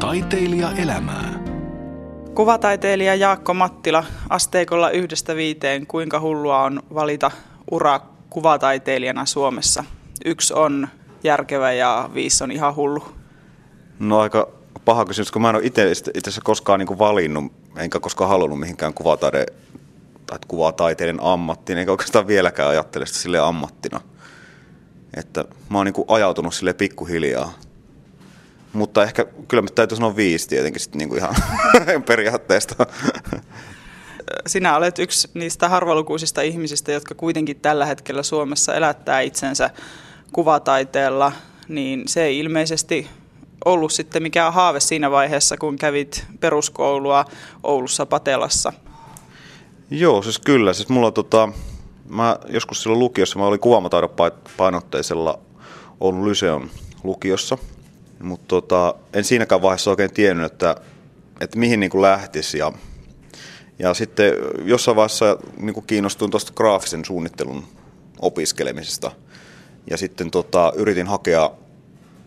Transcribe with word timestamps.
Taiteilija 0.00 0.72
elämää. 0.72 1.44
Kuvataiteilija 2.34 3.14
Jaakko 3.14 3.54
Mattila, 3.54 4.04
asteikolla 4.28 4.90
yhdestä 4.90 5.36
viiteen, 5.36 5.86
kuinka 5.86 6.20
hullua 6.20 6.62
on 6.62 6.82
valita 6.94 7.30
ura 7.70 8.00
kuvataiteilijana 8.30 9.26
Suomessa? 9.26 9.84
Yksi 10.24 10.54
on 10.54 10.88
järkevä 11.24 11.72
ja 11.72 12.10
viisi 12.14 12.44
on 12.44 12.50
ihan 12.50 12.76
hullu. 12.76 13.04
No 13.98 14.20
aika 14.20 14.48
paha 14.84 15.04
kysymys, 15.04 15.30
kun 15.30 15.42
mä 15.42 15.50
en 15.50 15.56
ole 15.56 15.64
itse 15.64 15.90
asiassa 16.18 16.40
koskaan 16.44 16.78
niin 16.80 16.98
valinnut, 16.98 17.52
enkä 17.76 18.00
koskaan 18.00 18.30
halunnut 18.30 18.60
mihinkään 18.60 18.94
kuvataide, 18.94 19.46
tai 20.26 20.38
kuvataiteiden 20.48 21.18
ammattiin, 21.22 21.78
enkä 21.78 21.92
oikeastaan 21.92 22.26
vieläkään 22.26 22.68
ajattele 22.70 23.06
sitä 23.06 23.18
sille 23.18 23.38
ammattina. 23.38 24.00
Että 25.16 25.44
mä 25.68 25.78
oon 25.78 25.86
niin 25.86 26.04
ajautunut 26.08 26.54
sille 26.54 26.72
pikkuhiljaa. 26.72 27.52
Mutta 28.72 29.02
ehkä 29.02 29.24
kyllä 29.48 29.62
mä 29.62 29.68
täytyy 29.74 29.96
sanoa 29.96 30.16
viisi 30.16 30.48
tietenkin 30.48 30.80
sitten 30.80 30.98
niin 30.98 31.16
ihan 31.16 31.34
periaatteesta. 32.08 32.86
Sinä 34.46 34.76
olet 34.76 34.98
yksi 34.98 35.28
niistä 35.34 35.68
harvalukuisista 35.68 36.42
ihmisistä, 36.42 36.92
jotka 36.92 37.14
kuitenkin 37.14 37.60
tällä 37.60 37.86
hetkellä 37.86 38.22
Suomessa 38.22 38.74
elättää 38.74 39.20
itsensä 39.20 39.70
kuvataiteella, 40.32 41.32
niin 41.68 42.02
se 42.06 42.22
ei 42.22 42.38
ilmeisesti 42.38 43.08
ollut 43.64 43.92
sitten 43.92 44.22
mikään 44.22 44.52
haave 44.52 44.80
siinä 44.80 45.10
vaiheessa, 45.10 45.56
kun 45.56 45.76
kävit 45.76 46.26
peruskoulua 46.40 47.24
Oulussa 47.62 48.06
Patelassa. 48.06 48.72
Joo, 49.90 50.22
siis 50.22 50.38
kyllä. 50.38 50.72
Siis 50.72 50.88
mulla 50.88 51.10
tota, 51.10 51.48
mä 52.08 52.38
joskus 52.48 52.82
silloin 52.82 52.98
lukiossa, 52.98 53.38
mä 53.38 53.46
olin 53.46 53.60
painotteisella 54.56 55.38
Oulun 56.00 56.28
Lyseon 56.28 56.70
lukiossa, 57.04 57.58
mutta 58.22 58.46
tota, 58.48 58.94
en 59.12 59.24
siinäkään 59.24 59.62
vaiheessa 59.62 59.90
oikein 59.90 60.12
tiennyt, 60.12 60.52
että, 60.52 60.76
että 61.40 61.58
mihin 61.58 61.80
niin 61.80 61.90
kuin 61.90 62.02
lähtisi 62.02 62.58
ja 62.58 62.72
ja 63.80 63.94
sitten 63.94 64.34
jossain 64.64 64.96
vaiheessa 64.96 65.38
niin 65.56 65.84
kiinnostuin 65.86 66.30
tuosta 66.30 66.52
graafisen 66.52 67.04
suunnittelun 67.04 67.64
opiskelemisesta. 68.20 69.10
Ja 69.90 69.96
sitten 69.96 70.30
tota, 70.30 70.72
yritin 70.76 71.06
hakea 71.06 71.50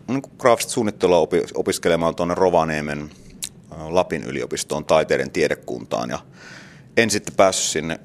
niin 0.08 0.22
graafista 0.38 0.72
suunnittelua 0.72 1.18
opi, 1.18 1.42
opiskelemaan 1.54 2.14
tuonne 2.14 2.34
Rovaniemen 2.34 3.10
Lapin 3.88 4.24
yliopistoon 4.24 4.84
taiteiden 4.84 5.30
tiedekuntaan. 5.30 6.10
Ja 6.10 6.18
en 6.96 7.10
sitten 7.10 7.34
päässyt 7.34 7.70
sinne 7.70 8.00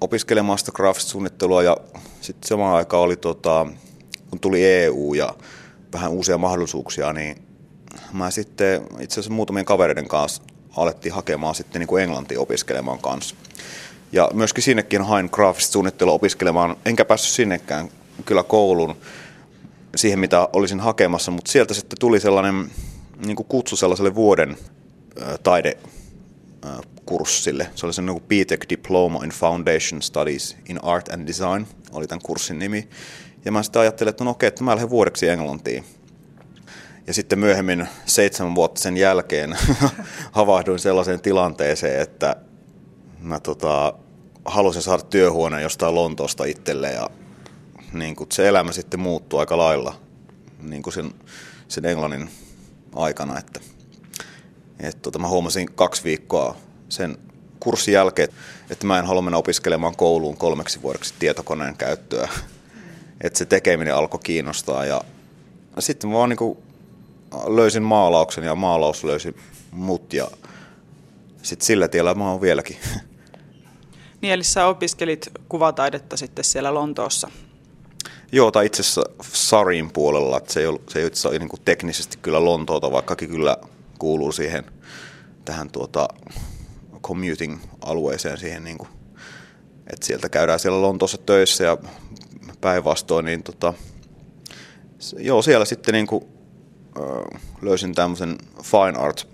opiskelemaan 0.00 0.58
sitä 0.58 0.72
graafista 0.72 1.10
suunnittelua 1.10 1.62
ja 1.62 1.76
sitten 2.20 2.48
samaan 2.48 2.76
aikaan 2.76 3.02
oli, 3.02 3.16
tota, 3.16 3.66
kun 4.30 4.40
tuli 4.40 4.64
EU 4.64 5.14
ja 5.14 5.34
vähän 5.92 6.10
uusia 6.10 6.38
mahdollisuuksia, 6.38 7.12
niin 7.12 7.42
mä 8.12 8.30
sitten 8.30 8.82
itse 9.00 9.20
asiassa 9.20 9.34
muutamien 9.34 9.64
kavereiden 9.64 10.08
kanssa 10.08 10.42
alettiin 10.76 11.14
hakemaan 11.14 11.54
sitten 11.54 11.80
niin 11.80 11.88
kuin 11.88 12.02
englantia 12.02 12.40
opiskelemaan 12.40 12.98
kanssa. 12.98 13.34
Ja 14.12 14.30
myöskin 14.34 14.64
sinnekin 14.64 15.02
hain 15.02 15.28
graafista 15.32 15.72
suunnittelua 15.72 16.12
opiskelemaan, 16.12 16.76
enkä 16.84 17.04
päässyt 17.04 17.34
sinnekään 17.34 17.88
kyllä 18.24 18.42
koulun 18.42 18.96
siihen, 19.96 20.18
mitä 20.18 20.48
olisin 20.52 20.80
hakemassa, 20.80 21.30
mutta 21.30 21.52
sieltä 21.52 21.74
sitten 21.74 21.98
tuli 21.98 22.20
sellainen 22.20 22.70
niin 23.26 23.36
kuin 23.36 23.46
kutsu 23.46 23.76
sellaiselle 23.76 24.14
vuoden 24.14 24.56
taidekurssille. 25.42 27.70
Se 27.74 27.86
oli 27.86 27.94
se 27.94 28.02
niin 28.02 28.20
BTEC 28.20 28.68
Diploma 28.68 29.24
in 29.24 29.30
Foundation 29.30 30.02
Studies 30.02 30.56
in 30.68 30.84
Art 30.84 31.08
and 31.08 31.26
Design, 31.26 31.66
oli 31.92 32.06
tämän 32.06 32.22
kurssin 32.22 32.58
nimi. 32.58 32.88
Ja 33.48 33.52
mä 33.52 33.62
sitten 33.62 33.82
ajattelin, 33.82 34.10
että 34.10 34.24
no 34.24 34.30
okei, 34.30 34.46
että 34.46 34.64
mä 34.64 34.74
lähden 34.74 34.90
vuodeksi 34.90 35.28
Englantiin. 35.28 35.84
Ja 37.06 37.14
sitten 37.14 37.38
myöhemmin 37.38 37.88
seitsemän 38.06 38.54
vuotta 38.54 38.80
sen 38.80 38.96
jälkeen 38.96 39.56
havahduin 40.32 40.78
sellaiseen 40.78 41.20
tilanteeseen, 41.20 42.00
että 42.00 42.36
mä 43.20 43.40
tota, 43.40 43.92
halusin 44.44 44.82
saada 44.82 45.02
työhuoneen 45.02 45.62
jostain 45.62 45.94
Lontoosta 45.94 46.44
itselle 46.44 46.90
ja 46.92 47.10
niin 47.92 48.16
kuin 48.16 48.32
se 48.32 48.48
elämä 48.48 48.72
sitten 48.72 49.00
muuttui 49.00 49.40
aika 49.40 49.58
lailla 49.58 49.94
niin 50.62 50.82
kuin 50.82 50.94
sen, 50.94 51.14
sen 51.68 51.84
englannin 51.84 52.30
aikana. 52.94 53.38
Että, 53.38 53.60
että 54.80 55.02
tota, 55.02 55.18
mä 55.18 55.28
huomasin 55.28 55.72
kaksi 55.74 56.04
viikkoa 56.04 56.56
sen 56.88 57.18
kurssin 57.60 57.94
jälkeen, 57.94 58.28
että 58.70 58.86
mä 58.86 58.98
en 58.98 59.06
halua 59.06 59.22
mennä 59.22 59.38
opiskelemaan 59.38 59.96
kouluun 59.96 60.36
kolmeksi 60.36 60.82
vuodeksi 60.82 61.14
tietokoneen 61.18 61.76
käyttöä. 61.76 62.28
Että 63.20 63.38
se 63.38 63.44
tekeminen 63.44 63.94
alkoi 63.94 64.20
kiinnostaa 64.22 64.84
ja 64.84 65.00
sitten 65.78 66.10
mä 66.10 66.16
vaan 66.16 66.28
niin 66.28 66.56
löysin 67.46 67.82
maalauksen 67.82 68.44
ja 68.44 68.54
maalaus 68.54 69.04
löysi 69.04 69.36
mut 69.70 70.12
ja 70.12 70.28
sitten 71.42 71.66
sillä 71.66 71.88
tiellä 71.88 72.14
mä 72.14 72.30
oon 72.30 72.40
vieläkin. 72.40 72.76
Niin 74.20 74.32
eli 74.32 74.44
sä 74.44 74.66
opiskelit 74.66 75.28
kuvataidetta 75.48 76.16
sitten 76.16 76.44
siellä 76.44 76.74
Lontoossa? 76.74 77.30
Joo, 78.32 78.50
tai 78.50 78.66
itse 78.66 78.82
asiassa 78.82 79.02
Sarin 79.32 79.92
puolella, 79.92 80.36
että 80.36 80.52
se 80.52 80.60
ei 80.60 80.66
ole, 80.66 80.80
se 80.88 80.98
ei 80.98 81.10
ole 81.24 81.38
niin 81.38 81.48
kuin 81.48 81.62
teknisesti 81.64 82.18
kyllä 82.22 82.44
Lontoota, 82.44 82.92
vaikkakin 82.92 83.28
kyllä 83.30 83.56
kuuluu 83.98 84.32
siihen 84.32 84.64
tähän 85.44 85.70
tuota 85.70 86.08
commuting-alueeseen 87.02 88.38
siihen, 88.38 88.64
niin 88.64 88.78
kuin, 88.78 88.88
että 89.92 90.06
sieltä 90.06 90.28
käydään 90.28 90.58
siellä 90.58 90.82
Lontoossa 90.82 91.18
töissä 91.18 91.64
ja 91.64 91.76
päinvastoin, 92.60 93.24
niin 93.24 93.42
tota, 93.42 93.74
joo, 95.18 95.42
siellä 95.42 95.64
sitten 95.64 95.92
niin 95.92 96.06
kuin 96.06 96.24
löysin 97.62 97.94
tämmöisen 97.94 98.38
fine 98.62 98.98
art 98.98 99.28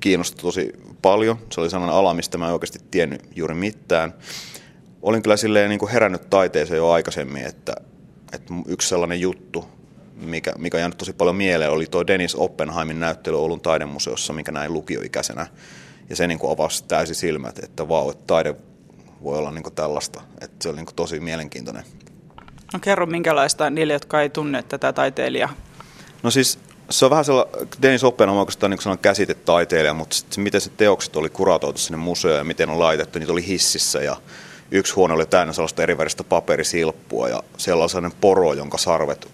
kiinnosti 0.00 0.42
tosi 0.42 0.72
paljon. 1.02 1.38
Se 1.52 1.60
oli 1.60 1.70
sellainen 1.70 1.96
ala, 1.96 2.14
mistä 2.14 2.38
mä 2.38 2.46
en 2.46 2.52
oikeasti 2.52 2.78
tiennyt 2.90 3.22
juuri 3.36 3.54
mitään. 3.54 4.14
Olin 5.02 5.22
kyllä 5.22 5.36
silleen 5.36 5.68
niin 5.68 5.78
kuin 5.78 5.92
herännyt 5.92 6.30
taiteeseen 6.30 6.78
jo 6.78 6.90
aikaisemmin, 6.90 7.46
että, 7.46 7.74
että 8.32 8.54
yksi 8.66 8.88
sellainen 8.88 9.20
juttu, 9.20 9.64
mikä, 10.16 10.52
mikä 10.58 10.78
jäänyt 10.78 10.98
tosi 10.98 11.12
paljon 11.12 11.36
mieleen, 11.36 11.70
oli 11.70 11.86
tuo 11.86 12.06
Dennis 12.06 12.34
Oppenheimin 12.34 13.00
näyttely 13.00 13.36
Oulun 13.36 13.60
taidemuseossa, 13.60 14.32
mikä 14.32 14.52
näin 14.52 14.72
lukioikäisenä. 14.72 15.46
Ja 16.10 16.16
se 16.16 16.26
niin 16.26 16.38
kuin 16.38 16.52
avasi 16.52 16.84
täysin 16.84 17.14
silmät, 17.14 17.58
että 17.58 17.88
vau, 17.88 18.10
että 18.10 18.24
taide 18.26 18.54
voi 19.22 19.38
olla 19.38 19.50
niin 19.50 19.62
kuin 19.62 19.74
tällaista. 19.74 20.20
Että 20.40 20.56
se 20.60 20.68
oli 20.68 20.76
niin 20.76 20.86
kuin 20.86 20.96
tosi 20.96 21.20
mielenkiintoinen. 21.20 21.84
No 22.72 22.78
kerro 22.78 23.06
minkälaista 23.06 23.70
niille, 23.70 23.92
jotka 23.92 24.22
ei 24.22 24.30
tunne 24.30 24.62
tätä 24.62 24.92
taiteilijaa. 24.92 25.54
No 26.22 26.30
siis 26.30 26.58
se 26.90 27.04
on 27.04 27.10
vähän 27.10 27.24
sellainen, 27.24 27.68
Dennis 27.82 28.04
Oppen 28.04 28.28
on 28.28 28.36
oikeastaan 28.36 28.70
niin 28.70 28.82
sellainen 28.82 29.02
käsitetaiteilija, 29.02 29.94
mutta 29.94 30.16
se, 30.30 30.40
miten 30.40 30.60
se 30.60 30.70
teokset 30.70 31.16
oli 31.16 31.30
kuratoitu 31.30 31.78
sinne 31.78 31.96
museoon 31.96 32.38
ja 32.38 32.44
miten 32.44 32.70
on 32.70 32.78
laitettu, 32.78 33.18
niitä 33.18 33.32
oli 33.32 33.46
hississä 33.46 34.02
ja 34.02 34.16
yksi 34.70 34.94
huone 34.94 35.14
oli 35.14 35.26
täynnä 35.26 35.52
sellaista 35.52 35.82
eriväristä 35.82 36.24
paperisilppua 36.24 37.28
ja 37.28 37.42
siellä 37.56 37.82
oli 37.82 37.90
sellainen 37.90 38.18
poro, 38.20 38.52
jonka 38.52 38.78
sarvet 38.78 39.28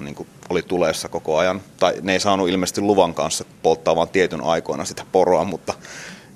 niin 0.00 0.14
kuin 0.14 0.28
oli 0.48 0.62
tulessa 0.62 1.08
koko 1.08 1.38
ajan. 1.38 1.60
Tai 1.80 1.94
ne 2.02 2.12
ei 2.12 2.20
saanut 2.20 2.48
ilmeisesti 2.48 2.80
luvan 2.80 3.14
kanssa 3.14 3.44
polttaa 3.62 3.96
vaan 3.96 4.08
tietyn 4.08 4.40
aikoina 4.40 4.84
sitä 4.84 5.06
poroa, 5.12 5.44
mutta 5.44 5.74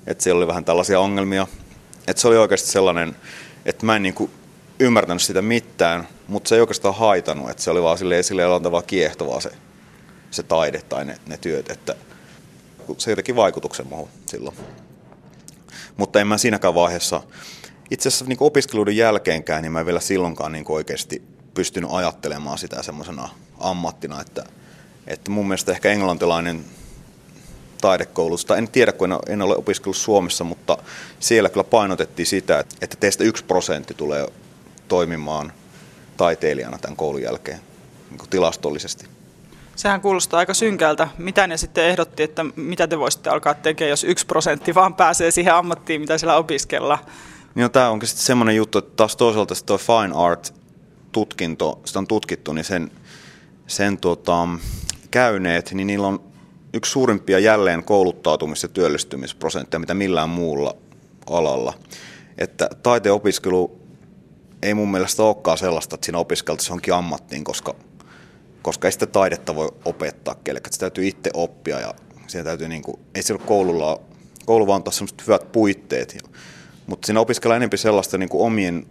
että 0.07 0.23
siellä 0.23 0.37
oli 0.37 0.47
vähän 0.47 0.65
tällaisia 0.65 0.99
ongelmia. 0.99 1.47
Että 2.07 2.21
se 2.21 2.27
oli 2.27 2.37
oikeasti 2.37 2.69
sellainen, 2.69 3.15
että 3.65 3.85
mä 3.85 3.95
en 3.95 4.03
niin 4.03 4.13
kuin 4.13 4.31
ymmärtänyt 4.79 5.21
sitä 5.21 5.41
mitään, 5.41 6.07
mutta 6.27 6.49
se 6.49 6.55
ei 6.55 6.61
oikeastaan 6.61 6.95
haitanut, 6.95 7.49
että 7.49 7.63
se 7.63 7.71
oli 7.71 7.83
vaan 7.83 7.97
silleen, 7.97 8.23
silleen 8.23 8.63
tavalla 8.63 8.81
kiehtovaa 8.81 9.41
se 9.41 9.51
se 10.31 10.43
taide 10.43 10.81
tai 10.81 11.05
ne, 11.05 11.17
ne 11.27 11.37
työt, 11.37 11.71
että 11.71 11.95
se 12.97 13.09
jotenkin 13.09 13.35
vaikutuksen 13.35 13.87
muuhun 13.87 14.09
silloin. 14.25 14.57
Mutta 15.97 16.21
en 16.21 16.27
mä 16.27 16.37
siinäkään 16.37 16.75
vaiheessa, 16.75 17.21
itse 17.91 18.09
asiassa 18.09 18.25
niin 18.25 18.37
opiskeluiden 18.39 18.97
jälkeenkään, 18.97 19.61
niin 19.61 19.71
mä 19.71 19.79
en 19.79 19.85
vielä 19.85 19.99
silloinkaan 19.99 20.51
niin 20.51 20.65
oikeasti 20.69 21.21
pystynyt 21.53 21.89
ajattelemaan 21.93 22.57
sitä 22.57 22.83
semmoisena 22.83 23.29
ammattina, 23.59 24.21
että, 24.21 24.43
että 25.07 25.31
mun 25.31 25.47
mielestä 25.47 25.71
ehkä 25.71 25.91
englantilainen 25.91 26.65
taidekoulusta, 27.81 28.57
en 28.57 28.67
tiedä 28.67 28.91
kun 28.91 29.19
en 29.27 29.41
ole 29.41 29.55
opiskellut 29.55 29.97
Suomessa, 29.97 30.43
mutta 30.43 30.77
siellä 31.19 31.49
kyllä 31.49 31.63
painotettiin 31.63 32.25
sitä, 32.25 32.59
että 32.59 32.97
teistä 32.99 33.23
yksi 33.23 33.43
prosentti 33.43 33.93
tulee 33.93 34.27
toimimaan 34.89 35.53
taiteilijana 36.17 36.77
tämän 36.77 36.95
koulun 36.95 37.21
jälkeen 37.21 37.59
niin 38.09 38.29
tilastollisesti. 38.29 39.05
Sehän 39.75 40.01
kuulostaa 40.01 40.39
aika 40.39 40.53
synkältä. 40.53 41.07
Mitä 41.17 41.47
ne 41.47 41.57
sitten 41.57 41.85
ehdotti, 41.85 42.23
että 42.23 42.45
mitä 42.55 42.87
te 42.87 42.99
voisitte 42.99 43.29
alkaa 43.29 43.53
tekemään, 43.53 43.89
jos 43.89 44.03
yksi 44.03 44.25
prosentti 44.25 44.75
vaan 44.75 44.93
pääsee 44.93 45.31
siihen 45.31 45.53
ammattiin, 45.53 46.01
mitä 46.01 46.17
siellä 46.17 46.35
opiskellaan? 46.35 46.99
Niin 47.55 47.63
no, 47.63 47.69
tämä 47.69 47.89
onkin 47.89 48.07
sitten 48.07 48.25
semmoinen 48.25 48.55
juttu, 48.55 48.77
että 48.77 48.91
taas 48.95 49.15
toisaalta 49.15 49.55
tuo 49.65 49.77
fine 49.77 50.15
art 50.15 50.53
tutkinto, 51.11 51.81
sitä 51.85 51.99
on 51.99 52.07
tutkittu, 52.07 52.53
niin 52.53 52.65
sen, 52.65 52.91
sen 53.67 53.97
tota, 53.97 54.47
käyneet, 55.11 55.71
niin 55.73 55.87
niillä 55.87 56.07
on 56.07 56.23
yksi 56.73 56.91
suurimpia 56.91 57.39
jälleen 57.39 57.83
kouluttautumis- 57.83 58.63
ja 58.63 58.69
työllistymisprosentteja, 58.69 59.79
mitä 59.79 59.93
millään 59.93 60.29
muulla 60.29 60.75
alalla. 61.29 61.73
Että 62.37 62.69
taiteen 62.83 63.13
opiskelu 63.13 63.78
ei 64.63 64.73
mun 64.73 64.91
mielestä 64.91 65.23
olekaan 65.23 65.57
sellaista, 65.57 65.95
että 65.95 66.05
siinä 66.05 66.17
opiskeltaisiin 66.17 66.71
johonkin 66.71 66.93
ammattiin, 66.93 67.43
koska– 67.43 67.75
koska 68.61 68.87
ei 68.87 68.91
sitä 68.91 69.05
taidetta 69.05 69.55
voi 69.55 69.69
opettaa 69.85 70.35
kellekään. 70.35 70.73
Se 70.73 70.79
täytyy 70.79 71.07
itse 71.07 71.29
oppia 71.33 71.79
ja 71.79 71.93
Siellä 72.27 72.47
täytyy 72.47 72.67
niin 72.67 72.81
kuin, 72.81 72.99
ei 73.15 73.23
siellä 73.23 73.45
koululla, 73.45 74.01
koulu 74.45 74.67
vaan 74.67 74.75
antaa 74.75 74.91
sellaiset 74.91 75.27
hyvät 75.27 75.51
puitteet. 75.51 76.17
Mutta 76.87 77.05
siinä 77.05 77.19
opiskellaan 77.19 77.57
enemmän 77.57 77.77
sellaista 77.77 78.17
niin 78.17 78.29
kuin 78.29 78.45
omien, 78.45 78.85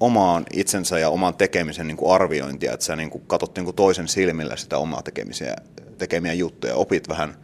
omaan 0.00 0.44
itsensä 0.52 0.98
ja 0.98 1.08
oman 1.08 1.34
tekemisen 1.34 1.86
niin 1.86 1.96
kuin 1.96 2.14
arviointia, 2.14 2.72
että 2.72 2.86
sä 2.86 2.96
niin 2.96 3.10
kuin 3.10 3.24
katsot 3.26 3.56
niin 3.56 3.64
kuin 3.64 3.76
toisen 3.76 4.08
silmillä 4.08 4.56
sitä 4.56 4.78
omaa 4.78 5.02
tekemisiä, 5.02 5.56
tekemiä 5.98 6.32
juttuja, 6.32 6.74
opit 6.74 7.08
vähän, 7.08 7.36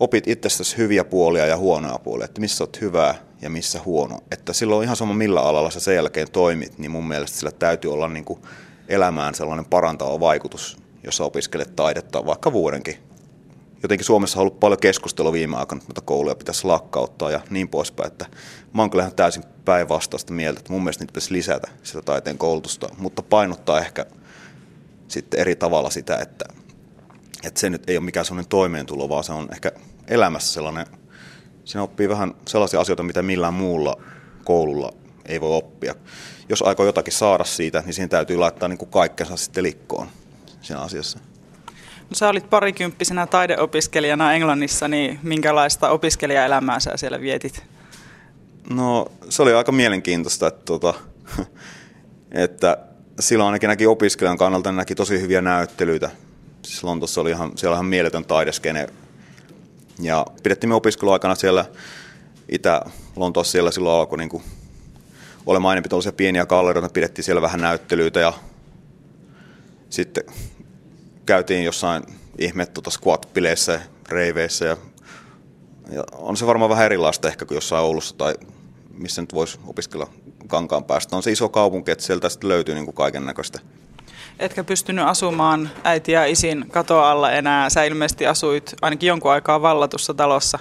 opit 0.00 0.28
itsestäsi 0.28 0.76
hyviä 0.76 1.04
puolia 1.04 1.46
ja 1.46 1.56
huonoja 1.56 1.98
puolia, 1.98 2.24
että 2.24 2.40
missä 2.40 2.64
olet 2.64 2.80
hyvää 2.80 3.14
ja 3.42 3.50
missä 3.50 3.80
huono. 3.84 4.18
Että 4.30 4.52
silloin 4.52 4.84
ihan 4.84 4.96
sama 4.96 5.14
millä 5.14 5.40
alalla 5.40 5.70
sä 5.70 5.80
sen 5.80 5.94
jälkeen 5.94 6.30
toimit, 6.30 6.78
niin 6.78 6.90
mun 6.90 7.08
mielestä 7.08 7.38
sillä 7.38 7.52
täytyy 7.52 7.92
olla 7.92 8.08
niin 8.08 8.24
kuin 8.24 8.40
elämään 8.88 9.34
sellainen 9.34 9.64
parantava 9.64 10.20
vaikutus, 10.20 10.76
jos 11.04 11.16
sä 11.16 11.24
opiskelet 11.24 11.76
taidetta 11.76 12.26
vaikka 12.26 12.52
vuodenkin. 12.52 12.96
Jotenkin 13.82 14.04
Suomessa 14.04 14.38
on 14.38 14.40
ollut 14.40 14.60
paljon 14.60 14.80
keskustelua 14.80 15.32
viime 15.32 15.56
aikoina, 15.56 15.84
että 15.88 16.00
kouluja 16.00 16.34
pitäisi 16.34 16.66
lakkauttaa 16.66 17.30
ja 17.30 17.40
niin 17.50 17.68
poispäin. 17.68 18.06
Että 18.06 18.26
mä 18.72 18.82
oon 18.82 18.90
kyllä 18.90 19.02
ihan 19.02 19.14
täysin 19.14 19.44
päinvastaista 19.64 20.32
mieltä, 20.32 20.58
että 20.60 20.72
mun 20.72 20.84
mielestä 20.84 21.02
niitä 21.02 21.12
pitäisi 21.12 21.34
lisätä 21.34 21.68
sitä 21.82 22.02
taiteen 22.02 22.38
koulutusta, 22.38 22.88
mutta 22.98 23.22
painottaa 23.22 23.80
ehkä 23.80 24.06
sitten 25.08 25.40
eri 25.40 25.56
tavalla 25.56 25.90
sitä, 25.90 26.16
että, 26.16 26.44
että 27.44 27.60
se 27.60 27.70
nyt 27.70 27.90
ei 27.90 27.96
ole 27.96 28.04
mikään 28.04 28.26
sellainen 28.26 28.48
toimeentulo, 28.48 29.08
vaan 29.08 29.24
se 29.24 29.32
on 29.32 29.48
ehkä 29.52 29.72
elämässä 30.08 30.52
sellainen, 30.52 30.86
siinä 31.68 31.82
oppii 31.82 32.08
vähän 32.08 32.34
sellaisia 32.48 32.80
asioita, 32.80 33.02
mitä 33.02 33.22
millään 33.22 33.54
muulla 33.54 33.96
koululla 34.44 34.92
ei 35.26 35.40
voi 35.40 35.56
oppia. 35.56 35.94
Jos 36.48 36.62
aikoo 36.62 36.86
jotakin 36.86 37.12
saada 37.12 37.44
siitä, 37.44 37.82
niin 37.86 37.94
siihen 37.94 38.08
täytyy 38.08 38.36
laittaa 38.36 38.68
niin 38.68 38.78
kuin 38.78 38.90
kaikkensa 38.90 39.36
sitten 39.36 39.64
likkoon 39.64 40.08
siinä 40.60 40.80
asiassa. 40.80 41.18
No, 42.10 42.14
sä 42.14 42.28
olit 42.28 42.50
parikymppisenä 42.50 43.26
taideopiskelijana 43.26 44.32
Englannissa, 44.32 44.88
niin 44.88 45.20
minkälaista 45.22 45.90
opiskelijaelämää 45.90 46.80
sä 46.80 46.96
siellä 46.96 47.20
vietit? 47.20 47.62
No 48.70 49.06
se 49.28 49.42
oli 49.42 49.54
aika 49.54 49.72
mielenkiintoista, 49.72 50.46
että, 50.46 50.64
tuota, 50.64 50.94
että 52.44 52.78
silloin 53.20 53.46
ainakin 53.46 53.68
näki 53.68 53.86
opiskelijan 53.86 54.38
kannalta 54.38 54.72
näki 54.72 54.94
tosi 54.94 55.20
hyviä 55.20 55.40
näyttelyitä. 55.40 56.10
Siis 56.62 56.84
Lontossa 56.84 57.20
oli 57.20 57.30
ihan, 57.30 57.52
siellä 57.56 57.74
ihan 57.74 57.86
mieletön 57.86 58.24
taideskene. 58.24 58.88
Ja 60.00 60.26
pidettiin 60.42 60.68
me 60.68 60.74
opiskeluaikana 60.74 61.34
siellä 61.34 61.64
Itä-Lontoossa 62.48 63.52
siellä 63.52 63.70
silloin 63.70 64.00
alkoi 64.00 64.18
niin 64.18 64.42
olemaan 65.46 65.74
enemmän 65.74 65.88
tuollaisia 65.88 66.12
pieniä 66.12 66.46
gallerioita, 66.46 66.92
pidettiin 66.92 67.24
siellä 67.24 67.42
vähän 67.42 67.60
näyttelyitä 67.60 68.20
ja 68.20 68.32
sitten 69.90 70.24
käytiin 71.26 71.64
jossain 71.64 72.02
ihme 72.38 72.66
tuota 72.66 72.90
squat-bileissä, 72.90 73.80
reiveissä 74.08 74.64
ja, 74.64 74.76
ja, 75.90 76.04
on 76.12 76.36
se 76.36 76.46
varmaan 76.46 76.70
vähän 76.70 76.86
erilaista 76.86 77.28
ehkä 77.28 77.44
kuin 77.44 77.56
jossain 77.56 77.84
Oulussa 77.84 78.16
tai 78.16 78.34
missä 78.94 79.22
nyt 79.22 79.34
voisi 79.34 79.58
opiskella 79.66 80.06
kankaan 80.46 80.84
päästä. 80.84 81.16
On 81.16 81.22
se 81.22 81.32
iso 81.32 81.48
kaupunki, 81.48 81.90
että 81.90 82.04
sieltä 82.04 82.28
sitten 82.28 82.48
löytyy 82.48 82.74
niin 82.74 82.92
kaiken 82.92 83.26
näköistä. 83.26 83.60
Etkä 84.38 84.64
pystynyt 84.64 85.04
asumaan 85.04 85.70
äiti 85.84 86.12
ja 86.12 86.26
isin 86.26 86.64
katoa 86.70 87.10
alla 87.10 87.32
enää. 87.32 87.70
Sä 87.70 87.84
ilmeisesti 87.84 88.26
asuit 88.26 88.74
ainakin 88.82 89.06
jonkun 89.06 89.32
aikaa 89.32 89.62
vallatussa 89.62 90.14
talossa. 90.14 90.58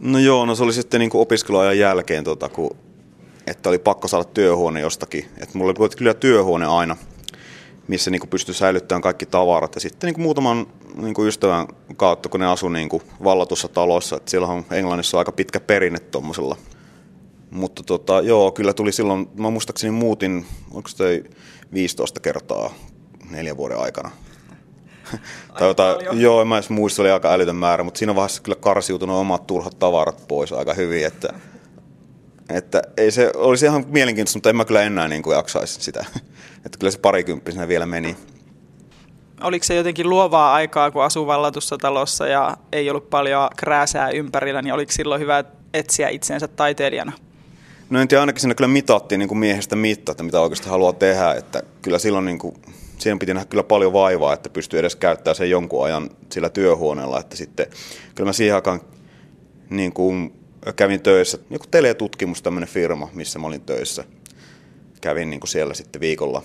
No 0.00 0.18
joo, 0.18 0.46
no 0.46 0.54
se 0.54 0.62
oli 0.62 0.72
sitten 0.72 1.00
niin 1.00 1.10
kuin 1.10 1.22
opiskeluajan 1.22 1.78
jälkeen, 1.78 2.24
tota, 2.24 2.48
kun, 2.48 2.76
että 3.46 3.68
oli 3.68 3.78
pakko 3.78 4.08
saada 4.08 4.24
työhuone 4.24 4.80
jostakin. 4.80 5.24
Että 5.40 5.58
mulla 5.58 5.74
oli 5.78 5.88
kyllä 5.96 6.14
työhuone 6.14 6.66
aina, 6.66 6.96
missä 7.88 8.10
niin 8.10 8.28
pystyi 8.30 8.54
säilyttämään 8.54 9.02
kaikki 9.02 9.26
tavarat. 9.26 9.74
Ja 9.74 9.80
sitten 9.80 10.12
niin 10.12 10.22
muutaman 10.22 10.66
niin 10.96 11.14
kuin 11.14 11.28
ystävän 11.28 11.66
kautta, 11.96 12.28
kun 12.28 12.40
ne 12.40 12.46
asui 12.46 12.70
niin 12.70 12.88
kuin 12.88 13.02
vallatussa 13.24 13.68
talossa, 13.68 14.16
että 14.16 14.30
siellä 14.30 14.46
on 14.46 14.64
Englannissa 14.70 15.18
aika 15.18 15.32
pitkä 15.32 15.60
perinne 15.60 15.98
tuommoisella. 15.98 16.56
Mutta 17.50 17.82
tota, 17.82 18.20
joo, 18.20 18.52
kyllä 18.52 18.72
tuli 18.72 18.92
silloin, 18.92 19.28
mä 19.34 19.50
muistaakseni 19.50 19.90
muutin, 19.90 20.46
onko 20.70 20.88
se 20.88 21.24
15 21.72 22.20
kertaa 22.20 22.74
neljän 23.30 23.56
vuoden 23.56 23.78
aikana. 23.78 24.10
tai 25.58 25.68
jotain, 25.68 26.20
joo, 26.20 26.40
en 26.40 26.48
mä 26.48 26.56
edes 26.56 26.70
muista, 26.70 26.96
se 26.96 27.02
oli 27.02 27.10
aika 27.10 27.32
älytön 27.32 27.56
määrä, 27.56 27.84
mutta 27.84 27.98
siinä 27.98 28.14
vaiheessa 28.14 28.42
kyllä 28.42 28.56
karsiutunut 28.60 29.16
omat 29.16 29.46
turhat 29.46 29.78
tavarat 29.78 30.24
pois 30.28 30.52
aika 30.52 30.74
hyvin, 30.74 31.06
että, 31.06 31.28
että 32.48 32.82
ei 32.96 33.10
se 33.10 33.30
olisi 33.34 33.66
ihan 33.66 33.84
mielenkiintoista, 33.88 34.36
mutta 34.36 34.50
en 34.50 34.56
mä 34.56 34.64
kyllä 34.64 34.82
enää 34.82 35.08
niin 35.08 35.22
kuin 35.22 35.36
jaksaisi 35.36 35.80
sitä. 35.80 36.04
Että 36.66 36.78
kyllä 36.78 36.90
se 36.90 36.98
parikymppisenä 36.98 37.68
vielä 37.68 37.86
meni. 37.86 38.16
Oliko 39.40 39.64
se 39.64 39.74
jotenkin 39.74 40.10
luovaa 40.10 40.54
aikaa, 40.54 40.90
kun 40.90 41.04
asuu 41.04 41.26
vallatussa 41.26 41.78
talossa 41.78 42.26
ja 42.26 42.56
ei 42.72 42.90
ollut 42.90 43.10
paljon 43.10 43.48
krääsää 43.56 44.10
ympärillä, 44.10 44.62
niin 44.62 44.74
oliko 44.74 44.92
silloin 44.92 45.20
hyvä 45.20 45.44
etsiä 45.74 46.08
itseensä 46.08 46.48
taiteilijana? 46.48 47.12
No 47.90 48.00
en 48.00 48.08
tiedä, 48.08 48.20
ainakin 48.20 48.40
siinä 48.40 48.54
kyllä 48.54 48.68
mitattiin 48.68 49.18
niin 49.18 49.28
kuin 49.28 49.38
miehestä 49.38 49.76
mitta, 49.76 50.12
että 50.12 50.24
mitä 50.24 50.40
oikeasti 50.40 50.68
haluaa 50.68 50.92
tehdä. 50.92 51.32
Että 51.32 51.62
kyllä 51.82 51.98
silloin 51.98 52.24
niin 52.24 52.38
kuin, 52.38 52.54
siihen 52.98 53.18
piti 53.18 53.34
nähdä 53.34 53.48
kyllä 53.48 53.62
paljon 53.62 53.92
vaivaa, 53.92 54.32
että 54.32 54.48
pystyy 54.50 54.78
edes 54.78 54.96
käyttämään 54.96 55.36
sen 55.36 55.50
jonkun 55.50 55.84
ajan 55.84 56.10
sillä 56.32 56.48
työhuoneella. 56.48 57.20
Että 57.20 57.36
sitten, 57.36 57.66
kyllä 58.14 58.28
mä 58.28 58.32
siihen 58.32 58.54
aikaan 58.54 58.80
niin 59.70 59.92
kuin 59.92 60.32
kävin 60.76 61.02
töissä, 61.02 61.38
joku 61.50 61.64
teletutkimus 61.70 62.42
tämmöinen 62.42 62.68
firma, 62.68 63.08
missä 63.14 63.38
mä 63.38 63.46
olin 63.46 63.60
töissä– 63.62 64.04
kävin 65.00 65.30
niin 65.30 65.40
kuin 65.40 65.48
siellä 65.48 65.74
sitten 65.74 66.00
viikolla 66.00 66.42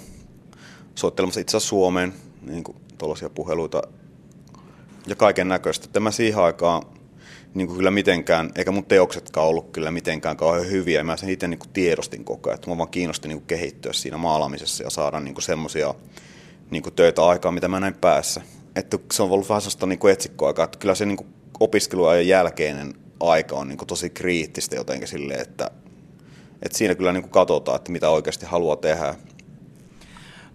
soittelemassa 0.96 1.40
itse 1.40 1.58
asiassa 1.58 1.70
Suomeen 1.70 2.14
niin 2.42 2.64
kuin 2.64 2.78
puheluita 3.36 3.82
ja 5.08 5.16
kaiken 5.16 5.48
näköistä. 5.48 5.88
Tämä 5.88 6.12
siihen 6.12 6.44
aikaan 6.44 6.84
niin 7.54 7.68
kuin 7.68 7.78
kyllä 7.78 7.92
mitenkään, 7.92 8.52
eikä 8.56 8.72
mun 8.72 8.86
teoksetkaan 8.86 9.48
ollut 9.48 9.72
kyllä 9.72 9.92
mitenkään 9.92 10.38
kauhean 10.38 10.72
hyviä. 10.72 11.04
Mä 11.04 11.18
sen 11.18 11.30
itse 11.30 11.48
niin 11.48 11.60
kuin 11.60 11.70
tiedostin 11.70 12.26
koko 12.26 12.50
ajan, 12.50 12.56
että 12.56 12.70
mä 12.70 12.78
vaan 12.78 12.90
kiinnostin 12.90 13.30
niin 13.30 13.40
kuin 13.40 13.48
kehittyä 13.48 13.94
siinä 13.94 14.18
maalaamisessa 14.18 14.84
ja 14.84 14.90
saada 14.90 15.20
niin 15.20 15.34
kuin 15.34 15.44
semmoisia 15.44 15.94
niin 16.72 16.84
kuin 16.84 16.96
töitä 16.96 17.26
aikaa, 17.26 17.52
mitä 17.52 17.68
mä 17.68 17.80
näin 17.80 17.94
päässä. 17.94 18.42
Että 18.76 18.98
se 19.14 19.24
on 19.24 19.32
ollut 19.32 19.50
vähän 19.50 19.62
sellaista 19.62 19.86
niin 19.86 20.00
kuin 20.00 20.14
etsikkoaikaa, 20.14 20.66
että 20.66 20.80
kyllä 20.80 20.96
se 20.96 21.06
niin 21.06 21.18
kuin 21.18 21.28
opiskeluajan 21.60 22.28
jälkeinen 22.28 22.94
aika 23.20 23.56
on 23.56 23.68
niin 23.68 23.78
kuin 23.78 23.88
tosi 23.88 24.10
kriittistä 24.10 24.76
jotenkin 24.76 25.08
silleen, 25.08 25.42
että 25.42 25.72
et 26.62 26.72
siinä 26.72 26.96
kyllä 26.96 27.14
niin 27.14 27.24
kuin 27.24 27.32
katsotaan, 27.32 27.76
että 27.76 27.92
mitä 27.92 28.10
oikeasti 28.10 28.46
haluaa 28.46 28.76
tehdä. 28.76 29.16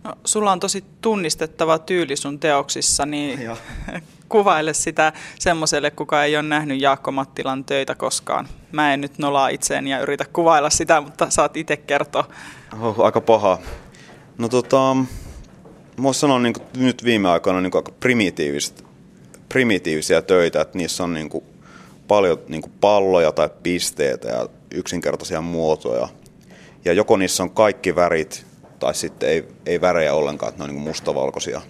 No, 0.04 0.12
sulla 0.24 0.52
on 0.52 0.60
tosi 0.60 0.84
tunnistettava 1.00 1.78
tyyli 1.78 2.16
sun 2.16 2.38
teoksissa, 2.38 3.06
niin 3.06 3.40
kuvaile 4.28 4.74
sitä 4.74 5.12
semmoiselle, 5.38 5.90
kuka 5.90 6.24
ei 6.24 6.36
ole 6.36 6.42
nähnyt 6.42 6.80
Jaakko 6.80 7.12
Mattilan 7.12 7.64
töitä 7.64 7.94
koskaan. 7.94 8.48
Mä 8.72 8.94
en 8.94 9.00
nyt 9.00 9.18
nolaa 9.18 9.48
itseäni 9.48 9.90
ja 9.90 10.00
yritä 10.00 10.24
kuvailla 10.32 10.70
sitä, 10.70 11.00
mutta 11.00 11.30
saat 11.30 11.56
itse 11.56 11.76
kertoa. 11.76 12.24
Oh, 12.80 13.00
aika 13.00 13.20
paha. 13.20 13.58
No 14.38 14.48
tota, 14.48 14.96
mä 16.00 16.12
sanoa 16.12 16.38
niin 16.38 16.54
nyt 16.76 17.04
viime 17.04 17.28
aikoina 17.28 17.60
niin 17.60 17.76
aika 17.76 17.92
primitiivisiä 19.48 20.22
töitä, 20.22 20.60
että 20.60 20.78
niissä 20.78 21.04
on 21.04 21.14
niin 21.14 21.28
kuin 21.28 21.44
paljon 22.08 22.38
niin 22.48 22.62
kuin 22.62 22.72
palloja 22.80 23.32
tai 23.32 23.50
pisteitä 23.62 24.28
ja 24.28 24.48
yksinkertaisia 24.70 25.40
muotoja. 25.40 26.08
Ja 26.84 26.92
joko 26.92 27.16
niissä 27.16 27.42
on 27.42 27.50
kaikki 27.50 27.96
värit, 27.96 28.46
tai 28.78 28.94
sitten 28.94 29.28
ei, 29.28 29.48
ei 29.66 29.80
värejä 29.80 30.14
ollenkaan, 30.14 30.50
että 30.50 30.64
ne 30.64 30.64
on 30.64 30.74
niin 30.74 30.88
mustavalkoisia. 30.88 31.60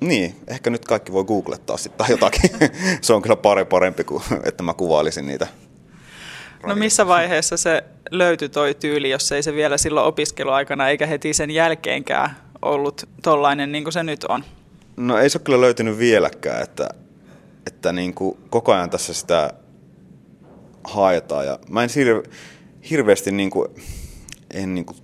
Niin, 0.00 0.36
ehkä 0.48 0.70
nyt 0.70 0.84
kaikki 0.84 1.12
voi 1.12 1.24
googlettaa 1.24 1.76
sitten 1.76 1.98
tai 1.98 2.10
jotakin. 2.10 2.50
se 3.02 3.12
on 3.12 3.22
kyllä 3.22 3.36
pari 3.36 3.64
parempi 3.64 4.04
kuin, 4.04 4.22
että 4.44 4.62
mä 4.62 4.74
kuvailisin 4.74 5.26
niitä. 5.26 5.46
No 6.66 6.74
missä 6.74 7.06
vaiheessa 7.06 7.56
se 7.56 7.84
löytyi 8.10 8.48
toi 8.48 8.74
tyyli, 8.74 9.10
jos 9.10 9.32
ei 9.32 9.42
se 9.42 9.54
vielä 9.54 9.78
silloin 9.78 10.06
opiskeluaikana 10.06 10.88
eikä 10.88 11.06
heti 11.06 11.34
sen 11.34 11.50
jälkeenkään 11.50 12.36
ollut 12.62 13.08
tollainen 13.22 13.72
niin 13.72 13.84
kuin 13.84 13.92
se 13.92 14.02
nyt 14.02 14.24
on? 14.24 14.44
No 14.96 15.18
ei 15.18 15.30
se 15.30 15.38
ole 15.38 15.44
kyllä 15.44 15.60
löytynyt 15.60 15.98
vieläkään, 15.98 16.62
että, 16.62 16.88
että 17.66 17.92
niin 17.92 18.14
kuin 18.14 18.38
koko 18.50 18.72
ajan 18.72 18.90
tässä 18.90 19.14
sitä 19.14 19.50
haetaan. 20.84 21.46
Ja 21.46 21.58
mä 21.70 21.82
en 21.82 21.90
hirve, 21.94 22.22
hirveästi 22.90 23.32
niin 23.32 23.50
kuin, 23.50 23.68
en 24.54 24.74
niin 24.74 24.84
kuin 24.84 24.98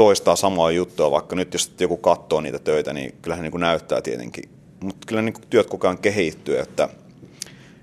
toistaa 0.00 0.36
samaa 0.36 0.70
juttua, 0.70 1.10
vaikka 1.10 1.36
nyt 1.36 1.52
jos 1.52 1.72
joku 1.80 1.96
katsoo 1.96 2.40
niitä 2.40 2.58
töitä, 2.58 2.92
niin 2.92 3.14
kyllähän 3.22 3.42
niin 3.42 3.50
kuin 3.50 3.60
näyttää 3.60 4.00
tietenkin. 4.02 4.50
Mutta 4.80 5.06
kyllä 5.06 5.22
niin 5.22 5.32
kuin 5.32 5.44
työt 5.50 5.66
koko 5.66 5.86
ajan 5.86 5.98
kehittyy, 5.98 6.58
että, 6.58 6.88